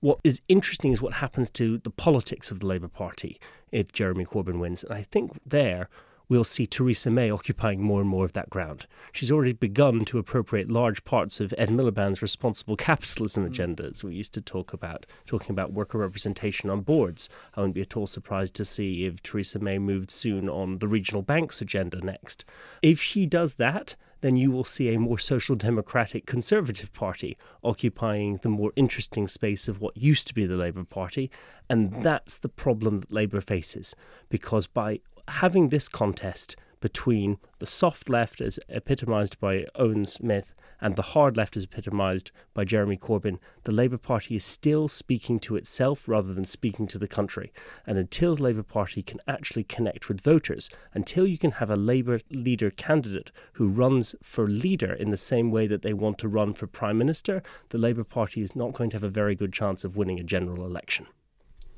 What 0.00 0.20
is 0.22 0.40
interesting 0.48 0.92
is 0.92 1.02
what 1.02 1.14
happens 1.14 1.50
to 1.52 1.78
the 1.78 1.90
politics 1.90 2.50
of 2.50 2.60
the 2.60 2.66
Labour 2.66 2.88
Party 2.88 3.40
if 3.72 3.92
Jeremy 3.92 4.24
Corbyn 4.24 4.60
wins. 4.60 4.84
And 4.84 4.92
I 4.92 5.02
think 5.02 5.40
there 5.44 5.88
we'll 6.28 6.44
see 6.44 6.66
Theresa 6.66 7.10
May 7.10 7.30
occupying 7.30 7.82
more 7.82 8.00
and 8.00 8.08
more 8.08 8.24
of 8.24 8.34
that 8.34 8.50
ground. 8.50 8.86
She's 9.12 9.32
already 9.32 9.52
begun 9.52 10.04
to 10.06 10.18
appropriate 10.18 10.70
large 10.70 11.04
parts 11.04 11.40
of 11.40 11.54
Ed 11.56 11.70
Miliband's 11.70 12.22
responsible 12.22 12.76
capitalism 12.76 13.44
mm. 13.44 13.48
agenda, 13.48 13.92
we 14.02 14.14
used 14.14 14.34
to 14.34 14.40
talk 14.40 14.72
about, 14.72 15.06
talking 15.26 15.50
about 15.50 15.72
worker 15.72 15.98
representation 15.98 16.70
on 16.70 16.82
boards. 16.82 17.28
I 17.54 17.60
wouldn't 17.60 17.74
be 17.74 17.80
at 17.80 17.96
all 17.96 18.06
surprised 18.06 18.54
to 18.54 18.64
see 18.64 19.04
if 19.04 19.22
Theresa 19.22 19.58
May 19.58 19.78
moved 19.78 20.10
soon 20.10 20.48
on 20.48 20.78
the 20.78 20.88
regional 20.88 21.22
banks 21.22 21.60
agenda 21.60 22.00
next. 22.00 22.44
If 22.82 23.00
she 23.00 23.26
does 23.26 23.54
that, 23.54 23.96
then 24.20 24.36
you 24.36 24.50
will 24.50 24.64
see 24.64 24.92
a 24.92 24.98
more 24.98 25.18
social 25.18 25.54
democratic 25.56 26.26
conservative 26.26 26.92
party 26.92 27.36
occupying 27.62 28.38
the 28.42 28.48
more 28.48 28.72
interesting 28.76 29.28
space 29.28 29.68
of 29.68 29.80
what 29.80 29.96
used 29.96 30.26
to 30.26 30.34
be 30.34 30.44
the 30.44 30.56
Labour 30.56 30.84
Party. 30.84 31.30
And 31.70 32.02
that's 32.02 32.38
the 32.38 32.48
problem 32.48 32.98
that 32.98 33.12
Labour 33.12 33.40
faces, 33.40 33.94
because 34.28 34.66
by 34.66 35.00
having 35.28 35.68
this 35.68 35.88
contest 35.88 36.56
between 36.80 37.38
the 37.58 37.66
soft 37.66 38.08
left 38.08 38.40
as 38.40 38.58
epitomised 38.68 39.38
by 39.40 39.66
Owen 39.74 40.04
Smith 40.04 40.54
and 40.80 40.94
the 40.94 41.02
hard 41.02 41.36
left 41.36 41.56
as 41.56 41.64
epitomised 41.64 42.30
by 42.54 42.64
Jeremy 42.64 42.96
Corbyn, 42.96 43.38
the 43.64 43.72
Labour 43.72 43.98
Party 43.98 44.36
is 44.36 44.44
still 44.44 44.86
speaking 44.86 45.40
to 45.40 45.56
itself 45.56 46.08
rather 46.08 46.32
than 46.32 46.44
speaking 46.44 46.86
to 46.86 46.98
the 46.98 47.08
country. 47.08 47.52
And 47.86 47.98
until 47.98 48.36
the 48.36 48.44
Labour 48.44 48.62
Party 48.62 49.02
can 49.02 49.20
actually 49.26 49.64
connect 49.64 50.08
with 50.08 50.20
voters, 50.20 50.70
until 50.94 51.26
you 51.26 51.36
can 51.36 51.52
have 51.52 51.70
a 51.70 51.76
Labour 51.76 52.20
leader 52.30 52.70
candidate 52.70 53.32
who 53.54 53.68
runs 53.68 54.14
for 54.22 54.46
leader 54.46 54.92
in 54.92 55.10
the 55.10 55.16
same 55.16 55.50
way 55.50 55.66
that 55.66 55.82
they 55.82 55.92
want 55.92 56.18
to 56.18 56.28
run 56.28 56.54
for 56.54 56.68
Prime 56.68 56.98
Minister, 56.98 57.42
the 57.70 57.78
Labour 57.78 58.04
Party 58.04 58.40
is 58.40 58.54
not 58.54 58.72
going 58.72 58.90
to 58.90 58.96
have 58.96 59.04
a 59.04 59.08
very 59.08 59.34
good 59.34 59.52
chance 59.52 59.84
of 59.84 59.96
winning 59.96 60.20
a 60.20 60.24
general 60.24 60.64
election. 60.64 61.06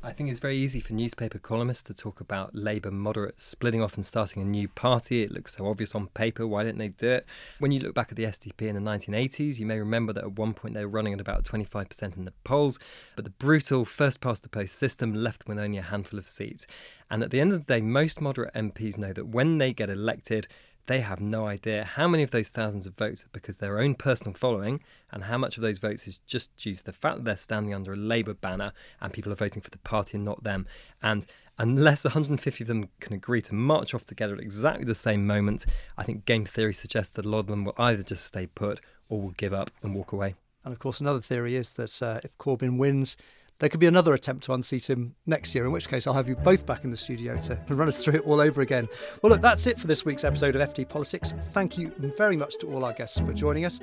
I 0.02 0.12
think 0.12 0.30
it's 0.30 0.40
very 0.40 0.56
easy 0.56 0.80
for 0.80 0.94
newspaper 0.94 1.38
columnists 1.38 1.82
to 1.82 1.92
talk 1.92 2.22
about 2.22 2.54
Labour 2.54 2.90
moderates 2.90 3.44
splitting 3.44 3.82
off 3.82 3.96
and 3.96 4.06
starting 4.06 4.40
a 4.40 4.46
new 4.46 4.66
party. 4.66 5.22
It 5.22 5.30
looks 5.30 5.56
so 5.56 5.66
obvious 5.66 5.94
on 5.94 6.06
paper. 6.08 6.46
Why 6.46 6.64
didn't 6.64 6.78
they 6.78 6.88
do 6.88 7.08
it? 7.08 7.26
When 7.58 7.70
you 7.70 7.80
look 7.80 7.94
back 7.94 8.10
at 8.10 8.16
the 8.16 8.24
SDP 8.24 8.62
in 8.62 8.82
the 8.82 8.90
1980s, 8.90 9.58
you 9.58 9.66
may 9.66 9.78
remember 9.78 10.14
that 10.14 10.24
at 10.24 10.38
one 10.38 10.54
point 10.54 10.72
they 10.72 10.86
were 10.86 10.90
running 10.90 11.12
at 11.12 11.20
about 11.20 11.44
25% 11.44 12.16
in 12.16 12.24
the 12.24 12.32
polls, 12.44 12.78
but 13.14 13.24
the 13.24 13.30
brutal 13.30 13.84
first 13.84 14.22
past 14.22 14.42
the 14.42 14.48
post 14.48 14.76
system 14.76 15.12
left 15.12 15.44
them 15.44 15.54
with 15.54 15.62
only 15.62 15.76
a 15.76 15.82
handful 15.82 16.18
of 16.18 16.26
seats. 16.26 16.66
And 17.10 17.22
at 17.22 17.30
the 17.30 17.40
end 17.40 17.52
of 17.52 17.66
the 17.66 17.74
day, 17.74 17.82
most 17.82 18.22
moderate 18.22 18.54
MPs 18.54 18.96
know 18.96 19.12
that 19.12 19.28
when 19.28 19.58
they 19.58 19.74
get 19.74 19.90
elected, 19.90 20.48
they 20.90 21.00
have 21.02 21.20
no 21.20 21.46
idea 21.46 21.84
how 21.84 22.08
many 22.08 22.24
of 22.24 22.32
those 22.32 22.48
thousands 22.48 22.84
of 22.84 22.96
votes 22.96 23.22
are 23.22 23.28
because 23.30 23.58
their 23.58 23.78
own 23.78 23.94
personal 23.94 24.34
following 24.34 24.80
and 25.12 25.22
how 25.22 25.38
much 25.38 25.56
of 25.56 25.62
those 25.62 25.78
votes 25.78 26.08
is 26.08 26.18
just 26.18 26.56
due 26.56 26.74
to 26.74 26.82
the 26.82 26.92
fact 26.92 27.18
that 27.18 27.24
they're 27.24 27.36
standing 27.36 27.72
under 27.72 27.92
a 27.92 27.96
Labour 27.96 28.34
banner 28.34 28.72
and 29.00 29.12
people 29.12 29.30
are 29.30 29.36
voting 29.36 29.62
for 29.62 29.70
the 29.70 29.78
party 29.78 30.16
and 30.16 30.24
not 30.24 30.42
them. 30.42 30.66
And 31.00 31.24
unless 31.58 32.02
150 32.02 32.64
of 32.64 32.66
them 32.66 32.88
can 32.98 33.12
agree 33.12 33.40
to 33.42 33.54
march 33.54 33.94
off 33.94 34.04
together 34.04 34.34
at 34.34 34.40
exactly 34.40 34.84
the 34.84 34.96
same 34.96 35.24
moment, 35.28 35.64
I 35.96 36.02
think 36.02 36.24
game 36.24 36.44
theory 36.44 36.74
suggests 36.74 37.12
that 37.12 37.24
a 37.24 37.28
lot 37.28 37.38
of 37.38 37.46
them 37.46 37.64
will 37.64 37.74
either 37.78 38.02
just 38.02 38.26
stay 38.26 38.48
put 38.48 38.80
or 39.08 39.20
will 39.20 39.30
give 39.30 39.52
up 39.52 39.70
and 39.84 39.94
walk 39.94 40.10
away. 40.10 40.34
And 40.64 40.72
of 40.72 40.80
course, 40.80 40.98
another 40.98 41.20
theory 41.20 41.54
is 41.54 41.74
that 41.74 42.02
uh, 42.02 42.18
if 42.24 42.36
Corbyn 42.36 42.78
wins, 42.78 43.16
there 43.60 43.68
could 43.68 43.78
be 43.78 43.86
another 43.86 44.14
attempt 44.14 44.44
to 44.44 44.54
unseat 44.54 44.88
him 44.90 45.14
next 45.26 45.54
year, 45.54 45.64
in 45.64 45.70
which 45.70 45.88
case 45.88 46.06
I'll 46.06 46.14
have 46.14 46.28
you 46.28 46.34
both 46.34 46.66
back 46.66 46.84
in 46.84 46.90
the 46.90 46.96
studio 46.96 47.38
to 47.42 47.58
run 47.68 47.88
us 47.88 48.02
through 48.02 48.14
it 48.14 48.26
all 48.26 48.40
over 48.40 48.62
again. 48.62 48.88
Well, 49.22 49.30
look, 49.30 49.42
that's 49.42 49.66
it 49.66 49.78
for 49.78 49.86
this 49.86 50.04
week's 50.04 50.24
episode 50.24 50.56
of 50.56 50.74
FT 50.74 50.88
Politics. 50.88 51.34
Thank 51.52 51.76
you 51.78 51.92
very 51.98 52.36
much 52.36 52.56
to 52.58 52.72
all 52.72 52.84
our 52.84 52.94
guests 52.94 53.20
for 53.20 53.32
joining 53.32 53.66
us. 53.66 53.78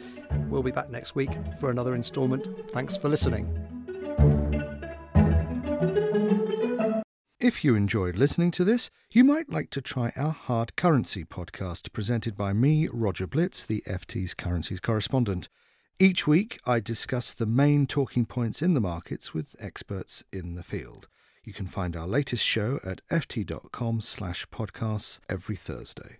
We'll 0.50 0.63
be 0.63 0.72
back 0.72 0.90
next 0.90 1.16
week 1.16 1.30
for 1.60 1.70
another 1.70 1.96
instalment. 1.96 2.72
Thanks 2.72 2.98
for 2.98 3.08
listening. 3.08 3.48
If 7.40 7.63
you 7.63 7.76
enjoyed 7.76 8.18
listening 8.18 8.50
to 8.52 8.63
this, 8.63 8.90
you 9.12 9.24
might 9.24 9.48
like 9.48 9.70
to 9.70 9.82
try 9.82 10.12
our 10.18 10.32
Hard 10.32 10.76
Currency 10.76 11.24
podcast 11.24 11.94
presented 11.94 12.36
by 12.36 12.52
me, 12.52 12.90
Roger 12.92 13.28
Blitz, 13.28 13.63
the 13.63 13.84
FT's 13.86 14.34
currencies 14.34 14.80
correspondent. 14.80 15.48
Each 15.99 16.27
week, 16.27 16.60
I 16.63 16.79
discuss 16.79 17.33
the 17.33 17.47
main 17.47 17.88
talking 17.88 18.27
points 18.27 18.62
in 18.62 18.75
the 18.75 18.79
markets 18.79 19.33
with 19.33 19.55
experts 19.57 20.23
in 20.31 20.53
the 20.53 20.62
field. 20.62 21.07
You 21.43 21.53
can 21.53 21.65
find 21.65 21.95
our 21.95 22.05
latest 22.05 22.45
show 22.45 22.79
at 22.83 23.01
ft.com 23.10 24.01
slash 24.01 24.45
podcasts 24.49 25.19
every 25.27 25.55
Thursday. 25.55 26.19